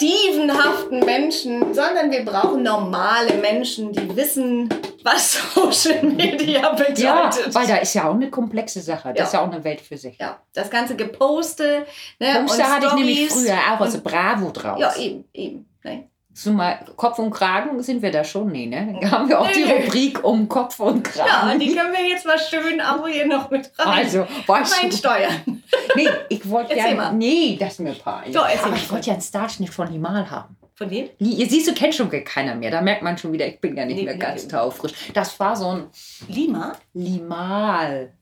dievenhaften 0.00 1.00
Menschen, 1.00 1.74
sondern 1.74 2.10
wir 2.10 2.24
brauchen 2.24 2.62
normale 2.62 3.34
Menschen, 3.34 3.92
die 3.92 4.14
wissen, 4.16 4.68
was 5.02 5.38
Social 5.54 6.02
Media 6.02 6.70
bedeutet. 6.72 6.98
Ja, 6.98 7.30
weil 7.52 7.66
da 7.66 7.76
ist 7.76 7.94
ja 7.94 8.08
auch 8.08 8.14
eine 8.14 8.30
komplexe 8.30 8.80
Sache. 8.80 9.10
Das 9.10 9.18
Ja. 9.18 9.24
ist 9.24 9.32
ja 9.34 9.40
auch 9.42 9.52
eine 9.52 9.64
Welt 9.64 9.80
für 9.80 9.96
sich. 9.96 10.18
Ja, 10.18 10.40
das 10.52 10.70
ganze 10.70 10.96
Geposte. 10.96 11.86
Ne, 12.18 12.44
Poster 12.46 12.70
hatte 12.70 12.86
ich 12.88 12.92
nämlich 12.94 13.28
früher 13.30 13.54
auch 13.72 13.80
Und- 13.80 14.04
Bravo 14.04 14.50
draus. 14.50 14.78
Ja, 14.80 14.94
eben, 14.96 15.24
eben. 15.32 15.66
Ne? 15.84 16.09
So 16.32 16.52
mal 16.52 16.78
Kopf 16.96 17.18
und 17.18 17.30
Kragen 17.30 17.82
sind 17.82 18.02
wir 18.02 18.10
da 18.12 18.22
schon, 18.24 18.52
nee, 18.52 18.66
ne? 18.66 18.96
Da 19.00 19.10
haben 19.10 19.28
wir 19.28 19.40
auch 19.40 19.50
die. 19.50 19.64
Rubrik 19.64 20.22
um 20.24 20.48
Kopf 20.48 20.78
und 20.80 21.14
Ja, 21.16 21.24
Kragen. 21.24 21.58
die 21.58 21.74
können 21.74 21.92
wir 21.92 22.08
jetzt 22.08 22.24
mal 22.24 22.38
schön 22.38 22.80
aber 22.80 23.08
hier 23.08 23.26
noch 23.26 23.50
mit 23.50 23.70
rein. 23.78 24.04
also, 24.04 24.26
du, 24.46 24.52
reinsteuern. 24.52 25.62
nee, 25.96 26.08
ich 26.28 26.48
wollte 26.48 26.76
ja, 26.76 26.94
mal. 26.94 27.12
nee, 27.12 27.56
das 27.58 27.72
ist 27.74 27.80
mir 27.80 27.92
peinlich. 27.94 28.34
Erzähl 28.36 28.58
Aber 28.64 28.76
ich 28.76 28.90
wollte 28.90 29.06
ja 29.08 29.14
einen 29.14 29.22
Starschnitt 29.22 29.70
von 29.70 29.90
Limal 29.90 30.30
haben. 30.30 30.56
Von 30.76 30.88
wem? 30.90 31.10
Ihr 31.18 31.46
siehst, 31.46 31.68
du 31.68 31.74
kennst 31.74 31.98
schon 31.98 32.08
keiner 32.24 32.54
mehr. 32.54 32.70
Da 32.70 32.80
merkt 32.80 33.02
man 33.02 33.18
schon 33.18 33.32
wieder, 33.32 33.46
ich 33.46 33.60
bin 33.60 33.76
ja 33.76 33.84
nicht 33.84 33.96
Nee, 33.96 34.04
mehr 34.04 34.14
nee, 34.14 34.18
ganz 34.20 34.44
nee. 34.44 34.50
taufrisch. 34.50 34.92
Das 35.12 35.38
war 35.38 35.54
so 35.54 35.66
ein 35.68 35.86
Lima? 36.28 36.72
Limal. 36.94 38.14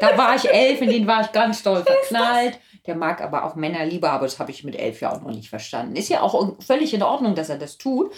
Da 0.00 0.18
war 0.18 0.34
ich 0.36 0.46
elf, 0.52 0.82
in 0.82 0.90
den 0.90 1.06
war 1.06 1.22
ich 1.22 1.32
ganz 1.32 1.62
doll 1.62 1.82
verknallt. 1.82 2.58
Der 2.86 2.94
mag 2.96 3.22
aber 3.22 3.44
auch 3.44 3.54
Männer 3.54 3.84
lieber, 3.86 4.10
aber 4.12 4.26
das 4.26 4.38
habe 4.38 4.50
ich 4.50 4.62
mit 4.62 4.76
elf 4.76 5.00
ja 5.00 5.10
auch 5.12 5.22
noch 5.22 5.30
nicht 5.30 5.48
verstanden. 5.48 5.96
Ist 5.96 6.10
ja 6.10 6.20
auch 6.20 6.54
völlig 6.60 6.92
in 6.92 7.02
Ordnung, 7.02 7.34
dass 7.34 7.48
er 7.48 7.56
das 7.56 7.78
tut. 7.78 8.12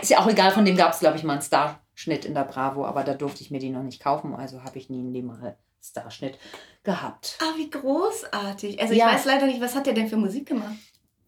Ist 0.00 0.10
ja 0.10 0.18
auch 0.20 0.28
egal, 0.28 0.50
von 0.50 0.64
dem 0.64 0.76
gab 0.76 0.92
es, 0.94 1.00
glaube 1.00 1.16
ich, 1.18 1.24
mal 1.24 1.34
einen 1.34 1.42
Starschnitt 1.42 2.24
in 2.24 2.32
der 2.34 2.44
Bravo, 2.44 2.86
aber 2.86 3.04
da 3.04 3.12
durfte 3.12 3.42
ich 3.42 3.50
mir 3.50 3.58
die 3.58 3.68
noch 3.68 3.82
nicht 3.82 4.02
kaufen, 4.02 4.34
also 4.34 4.64
habe 4.64 4.78
ich 4.78 4.88
nie 4.88 5.00
einen 5.00 5.12
Limal 5.12 5.56
Starschnitt 5.84 6.38
gehabt. 6.84 7.38
Ah, 7.42 7.52
wie 7.58 7.68
großartig. 7.68 8.80
Also 8.80 8.94
Ja. 8.94 9.08
ich 9.08 9.14
weiß 9.16 9.24
leider 9.26 9.46
nicht, 9.46 9.60
was 9.60 9.74
hat 9.74 9.86
der 9.86 9.92
denn 9.94 10.08
für 10.08 10.16
Musik 10.16 10.46
gemacht? 10.46 10.74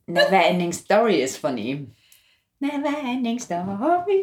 Never 0.06 0.42
Ending 0.46 0.72
Story 0.72 1.20
ist 1.22 1.36
von 1.36 1.58
ihm. 1.58 1.94
Never 2.60 2.88
Ending 3.04 3.38
Story. 3.38 3.62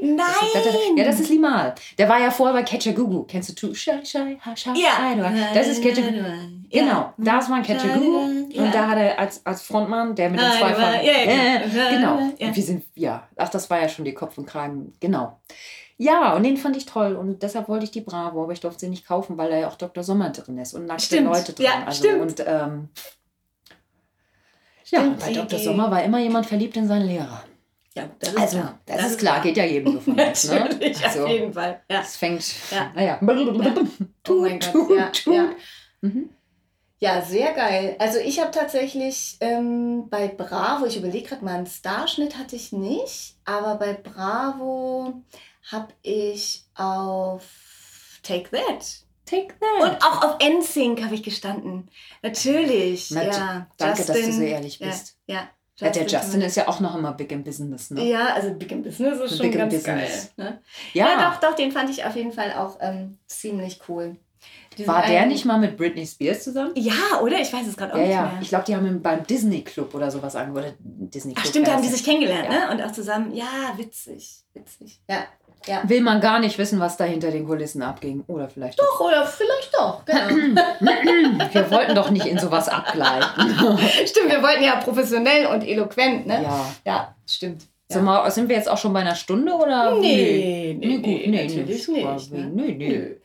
Nein! 0.01 0.17
Das 0.53 0.65
ist, 0.65 0.75
ja, 0.97 1.03
das 1.05 1.19
ist 1.19 1.29
Limal. 1.29 1.75
Der 1.97 2.09
war 2.09 2.19
ja 2.19 2.31
vorher 2.31 2.53
bei 2.55 2.63
Catcher 2.63 2.91
Gugu. 2.91 3.23
Kennst 3.23 3.49
du 3.49 3.53
Too 3.53 3.73
Shy 3.73 4.03
Shy 4.03 4.37
Ha 4.43 4.55
Shy? 4.57 4.71
Ja. 4.75 5.53
Das 5.53 5.67
ist 5.67 5.81
Catcher 5.81 6.01
Gugu. 6.01 6.23
Genau, 6.71 7.13
das 7.17 7.49
war 7.49 7.57
ein 7.57 7.63
Catcher 7.63 7.87
Gugu. 7.97 8.47
Ja. 8.49 8.63
Und 8.63 8.73
da 8.75 8.87
hat 8.89 8.97
er 8.97 9.19
als, 9.19 9.45
als 9.45 9.61
Frontmann, 9.63 10.15
der 10.15 10.29
mit 10.29 10.39
den 10.39 10.45
Ah, 10.47 10.51
zwei 10.59 10.69
ja, 10.69 10.75
Farben. 10.75 11.05
ja, 11.05 11.11
ja, 11.11 11.55
Äh, 11.91 11.95
genau. 11.95 12.19
ja. 12.37 12.47
Und 12.47 12.55
wir 12.55 12.63
sind, 12.63 12.85
ja, 12.95 13.27
ach, 13.35 13.49
das 13.49 13.69
war 13.69 13.81
ja 13.81 13.89
schon 13.89 14.05
die 14.05 14.13
Kopf 14.13 14.37
und 14.37 14.45
Kragen. 14.45 14.93
Genau. 14.99 15.39
Ja, 15.97 16.33
und 16.35 16.43
den 16.43 16.57
fand 16.57 16.75
ich 16.75 16.85
toll 16.85 17.15
und 17.15 17.41
deshalb 17.41 17.69
wollte 17.69 17.85
ich 17.85 17.91
die 17.91 18.01
Bravo, 18.01 18.43
aber 18.43 18.51
ich 18.51 18.59
durfte 18.59 18.81
sie 18.81 18.89
nicht 18.89 19.07
kaufen, 19.07 19.37
weil 19.37 19.49
da 19.49 19.57
ja 19.57 19.67
auch 19.69 19.75
Dr. 19.75 20.03
Sommer 20.03 20.29
drin 20.29 20.57
ist 20.57 20.73
und 20.73 20.85
nackte 20.85 21.05
Stimmt. 21.05 21.27
Leute 21.27 21.53
drin. 21.53 21.65
Ja, 21.65 21.83
also, 21.85 22.03
stimmt. 22.03 22.21
Und 22.21 22.43
ähm, 22.45 22.89
ja, 24.87 25.15
bei 25.19 25.33
Dr. 25.33 25.57
Sommer 25.59 25.89
war 25.89 26.03
immer 26.03 26.19
jemand 26.19 26.45
verliebt 26.45 26.75
in 26.77 26.87
seinen 26.87 27.07
Lehrer. 27.07 27.43
Ja, 27.95 28.09
das 28.19 28.29
ist 28.33 28.37
Also, 28.37 28.57
klar. 28.57 28.79
das, 28.85 29.05
ist 29.11 29.19
klar, 29.19 29.41
geht 29.41 29.55
ja 29.57 29.63
jedem 29.63 29.93
so 29.93 29.99
von 30.01 30.19
uns. 30.19 30.49
Ne? 30.51 30.59
Natürlich, 30.59 31.05
Also, 31.05 31.23
auf 31.23 31.29
jeden 31.29 31.53
Fall. 31.53 31.81
Ja. 31.89 32.01
es 32.01 32.17
fängt, 32.17 32.43
Ja. 32.71 32.91
naja. 32.93 33.19
Oh 34.27 34.41
mein 34.41 34.59
Gott, 34.59 35.25
ja, 35.27 35.33
ja. 35.33 35.45
Mhm. 36.01 36.29
Ja, 36.99 37.21
sehr 37.21 37.53
geil. 37.53 37.95
Also 37.99 38.19
ich 38.19 38.39
habe 38.39 38.51
tatsächlich 38.51 39.37
ähm, 39.41 40.09
bei 40.09 40.27
Bravo, 40.27 40.85
ich 40.85 40.97
überlege 40.97 41.27
gerade 41.27 41.43
mal, 41.43 41.55
einen 41.55 41.67
Starschnitt 41.67 42.37
hatte 42.37 42.55
ich 42.55 42.71
nicht, 42.71 43.35
aber 43.43 43.75
bei 43.75 43.93
Bravo 43.93 45.21
habe 45.71 45.93
ich 46.03 46.63
auf 46.75 47.43
Take 48.23 48.49
That 48.51 49.05
Take 49.25 49.55
that. 49.59 49.83
und 49.83 50.03
auch 50.03 50.23
auf 50.23 50.37
NSYNC 50.39 51.03
habe 51.03 51.15
ich 51.15 51.23
gestanden. 51.23 51.89
Natürlich, 52.21 53.11
Nat- 53.11 53.25
ja. 53.35 53.67
danke, 53.77 54.05
dass 54.05 54.15
du 54.15 54.31
so 54.31 54.41
ehrlich 54.41 54.79
ja, 54.79 54.87
bist. 54.87 55.17
Ja, 55.25 55.49
ja, 55.77 55.89
der 55.89 56.05
Justin 56.05 56.41
ist 56.41 56.55
ja 56.55 56.67
auch 56.69 56.79
noch 56.79 56.95
immer 56.95 57.11
big 57.11 57.31
in 57.31 57.43
business, 57.43 57.91
ne? 57.91 58.03
Ja, 58.05 58.33
also 58.33 58.53
Big 58.53 58.71
in 58.71 58.81
Business 58.81 59.19
ist 59.19 59.37
schon 59.37 59.47
Big 59.47 59.53
in 59.53 59.59
ganz 59.59 59.73
Business. 59.73 60.31
geil. 60.37 60.45
Ne? 60.51 60.61
Ja. 60.93 61.07
Ja. 61.07 61.31
doch, 61.31 61.39
doch, 61.41 61.55
den 61.55 61.71
fand 61.71 61.89
ich 61.89 62.05
auf 62.05 62.15
jeden 62.15 62.31
Fall 62.31 62.53
auch 62.53 62.77
ähm, 62.79 63.17
ziemlich 63.27 63.81
cool. 63.89 64.15
War 64.85 65.05
der 65.05 65.25
nicht 65.25 65.45
mal 65.45 65.57
mit 65.59 65.77
Britney 65.77 66.05
Spears 66.05 66.43
zusammen? 66.43 66.71
Ja, 66.75 67.19
oder? 67.21 67.39
Ich 67.39 67.51
weiß 67.53 67.67
es 67.67 67.77
gerade 67.77 67.93
auch 67.93 67.97
Ja, 67.97 68.03
nicht 68.03 68.13
ja. 68.13 68.21
mehr. 68.23 68.37
Ich 68.41 68.49
glaube, 68.49 68.65
die 68.67 68.75
haben 68.75 68.85
ihn 68.85 69.01
beim 69.01 69.25
Disney 69.25 69.61
Club 69.61 69.93
oder 69.95 70.09
sowas 70.11 70.35
angehört. 70.35 70.75
Disney 70.79 71.33
Club. 71.33 71.43
Ach 71.45 71.49
stimmt, 71.49 71.67
da 71.67 71.73
haben 71.73 71.81
die 71.81 71.87
sich 71.89 72.03
kennengelernt, 72.03 72.47
Ja. 72.51 72.67
ne? 72.67 72.71
Und 72.71 72.81
auch 72.83 72.91
zusammen. 72.91 73.33
Ja, 73.35 73.45
witzig, 73.77 74.43
witzig. 74.53 74.99
Ja, 75.09 75.23
ja. 75.67 75.81
Will 75.87 76.01
man 76.01 76.21
gar 76.21 76.39
nicht 76.39 76.57
wissen, 76.59 76.79
was 76.79 76.95
da 76.97 77.05
hinter 77.05 77.31
den 77.31 77.45
Kulissen 77.47 77.81
abging. 77.81 78.23
Oder 78.27 78.47
vielleicht 78.49 78.79
Doch, 78.79 78.99
oder 78.99 79.25
vielleicht 79.25 79.73
doch, 79.73 80.05
genau. 80.05 80.21
doch. 80.55 80.85
Wir 81.53 81.71
wollten 81.71 81.95
doch 81.95 82.11
nicht 82.11 82.25
in 82.27 82.37
sowas 82.37 82.69
abgleiten. 82.69 83.51
stimmt, 84.05 84.29
wir 84.29 84.43
wollten 84.43 84.63
ja 84.63 84.75
professionell 84.75 85.47
und 85.47 85.63
eloquent, 85.63 86.27
ne? 86.27 86.43
ja. 86.43 86.65
Ja, 86.85 87.15
stimmt. 87.27 87.63
Sag 87.87 88.01
mal, 88.03 88.29
sind 88.31 88.49
wir 88.49 88.55
jetzt 88.55 88.67
auch 88.69 88.77
schon 88.79 88.93
bei 88.93 89.01
einer 89.01 89.13
Stunde 89.15 89.53
oder? 89.53 89.95
Nee, 89.99 90.75
Nee, 90.79 90.95
gut, 90.97 91.05
nee, 91.05 91.27
natürlich 91.47 91.87
nee, 91.87 92.03
nicht. 92.03 92.31
Ne? 92.31 92.51
Nee, 92.53 92.71
nee. 92.73 93.15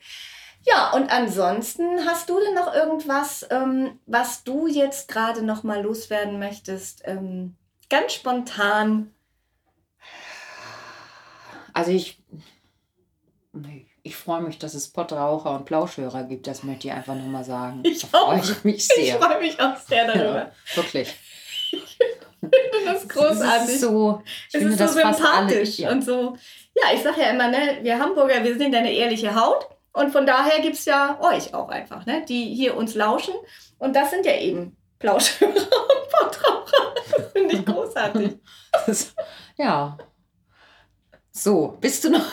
Ja, 0.63 0.91
und 0.91 1.11
ansonsten 1.11 2.05
hast 2.05 2.29
du 2.29 2.39
denn 2.39 2.53
noch 2.53 2.73
irgendwas, 2.73 3.45
ähm, 3.49 3.99
was 4.05 4.43
du 4.43 4.67
jetzt 4.67 5.07
gerade 5.07 5.41
noch 5.43 5.63
mal 5.63 5.81
loswerden 5.81 6.37
möchtest? 6.39 7.01
Ähm, 7.05 7.55
ganz 7.89 8.13
spontan. 8.13 9.11
Also 11.73 11.91
ich. 11.91 12.21
Ich 14.03 14.15
freue 14.15 14.41
mich, 14.41 14.57
dass 14.57 14.73
es 14.73 14.87
Pottraucher 14.91 15.51
und 15.51 15.65
Plauschhörer 15.65 16.23
gibt. 16.23 16.47
Das 16.47 16.63
möchte 16.63 16.87
ich 16.87 16.93
einfach 16.93 17.13
nur 17.15 17.27
mal 17.27 17.43
sagen. 17.43 17.81
Ich 17.85 18.01
da 18.01 18.07
freue 18.07 18.39
ich 18.39 18.63
mich 18.63 18.75
Ich 18.77 18.87
sehr. 18.87 19.19
freue 19.19 19.39
mich 19.39 19.59
auch 19.59 19.77
sehr 19.77 20.07
darüber. 20.07 20.39
Ja, 20.39 20.51
wirklich. 20.75 21.13
Das 22.85 23.03
ist 23.03 23.09
großartig. 23.09 23.67
Es 23.67 23.69
ist 23.75 23.81
so, 23.81 24.23
ich 24.25 24.55
es 24.55 24.59
finde 24.63 24.73
ist 24.73 24.79
so 24.79 24.85
das 24.85 24.99
fast 24.99 25.21
alle. 25.21 25.47
sympathisch 25.49 25.77
Ja. 25.79 25.91
und 25.91 26.01
so. 26.03 26.35
Ja, 26.75 26.93
ich 26.95 27.03
sage 27.03 27.21
ja 27.21 27.29
immer, 27.29 27.49
ne, 27.49 27.77
wir 27.83 27.99
Hamburger, 27.99 28.43
wir 28.43 28.57
sind 28.57 28.73
eine 28.73 28.91
ehrliche 28.91 29.35
Haut. 29.35 29.67
Und 29.93 30.11
von 30.11 30.25
daher 30.25 30.61
gibt 30.61 30.75
es 30.75 30.85
ja 30.85 31.19
euch 31.21 31.53
auch 31.53 31.69
einfach, 31.69 32.05
ne, 32.05 32.23
die 32.27 32.53
hier 32.55 32.77
uns 32.77 32.95
lauschen. 32.95 33.33
Und 33.77 33.95
das 33.95 34.11
sind 34.11 34.25
ja 34.25 34.35
eben 34.37 34.77
Plauschhörer 34.99 35.51
und 35.53 36.09
Portraucher. 36.09 36.93
Das 37.17 37.31
finde 37.33 37.55
ich 37.55 37.65
großartig. 37.65 38.37
Das, 38.85 39.13
ja. 39.57 39.97
So, 41.31 41.77
bist 41.79 42.03
du 42.03 42.11
noch. 42.11 42.25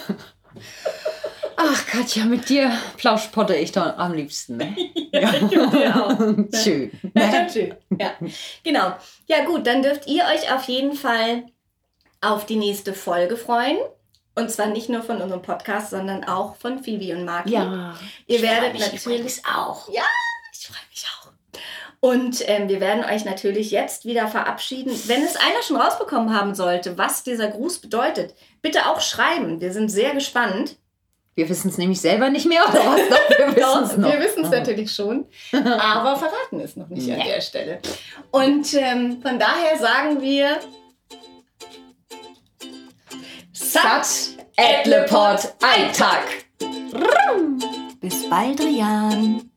Ach, 1.56 1.86
Katja, 1.86 2.24
mit 2.24 2.48
dir 2.48 2.70
plauschpotte 2.96 3.56
ich 3.56 3.72
doch 3.72 3.98
am 3.98 4.14
liebsten. 4.14 4.56
Ne? 4.58 4.76
Ja, 5.10 5.32
dir 5.32 5.96
auch. 5.96 6.18
Schön. 6.62 6.92
Ja, 7.16 7.48
schön. 7.48 7.74
Ja, 7.98 8.12
genau. 8.62 8.92
Ja, 9.26 9.44
gut, 9.46 9.66
dann 9.66 9.82
dürft 9.82 10.06
ihr 10.06 10.22
euch 10.24 10.52
auf 10.52 10.64
jeden 10.64 10.92
Fall 10.92 11.46
auf 12.20 12.44
die 12.44 12.56
nächste 12.56 12.92
Folge 12.92 13.38
freuen. 13.38 13.78
Und 14.38 14.50
zwar 14.50 14.66
nicht 14.66 14.88
nur 14.88 15.02
von 15.02 15.20
unserem 15.20 15.42
Podcast, 15.42 15.90
sondern 15.90 16.24
auch 16.24 16.56
von 16.56 16.82
Phoebe 16.82 17.16
und 17.16 17.24
Marki. 17.24 17.50
Ja. 17.54 17.94
Ihr 18.26 18.36
Ich 18.36 18.42
werdet 18.42 18.72
mich 18.72 18.92
natürlich 18.92 19.42
auch. 19.46 19.88
Ja, 19.92 20.02
ich 20.52 20.66
freue 20.66 20.76
mich 20.90 21.04
auch. 21.06 21.28
Und 22.00 22.48
ähm, 22.48 22.68
wir 22.68 22.80
werden 22.80 23.04
euch 23.04 23.24
natürlich 23.24 23.72
jetzt 23.72 24.04
wieder 24.04 24.28
verabschieden. 24.28 24.92
Wenn 25.06 25.24
es 25.24 25.34
einer 25.36 25.62
schon 25.66 25.76
rausbekommen 25.76 26.32
haben 26.32 26.54
sollte, 26.54 26.96
was 26.96 27.24
dieser 27.24 27.48
Gruß 27.48 27.80
bedeutet, 27.80 28.34
bitte 28.62 28.86
auch 28.86 29.00
schreiben. 29.00 29.60
Wir 29.60 29.72
sind 29.72 29.88
sehr 29.90 30.14
gespannt. 30.14 30.76
Wir 31.34 31.48
wissen 31.48 31.70
es 31.70 31.78
nämlich 31.78 32.00
selber 32.00 32.30
nicht 32.30 32.46
mehr, 32.46 32.62
oder 32.68 32.78
was? 32.84 33.00
Doch, 33.08 33.28
wir 33.38 33.56
wissen 33.56 33.84
es 33.84 33.96
noch. 33.96 34.12
Wir 34.12 34.20
wissen 34.20 34.44
es 34.44 34.50
natürlich 34.50 34.92
schon, 34.92 35.26
aber 35.52 36.16
verraten 36.16 36.60
es 36.60 36.76
noch 36.76 36.88
nicht 36.88 37.10
an 37.10 37.18
Nee. 37.18 37.24
der 37.32 37.40
Stelle. 37.40 37.78
Und 38.32 38.74
ähm, 38.74 39.20
von 39.22 39.38
daher 39.38 39.76
sagen 39.78 40.20
wir 40.20 40.58
Sat 43.70 44.30
Edlepod 44.56 45.52
Alltag. 45.60 46.24
Bis 48.00 48.26
bald, 48.30 48.58
Rian. 48.60 49.50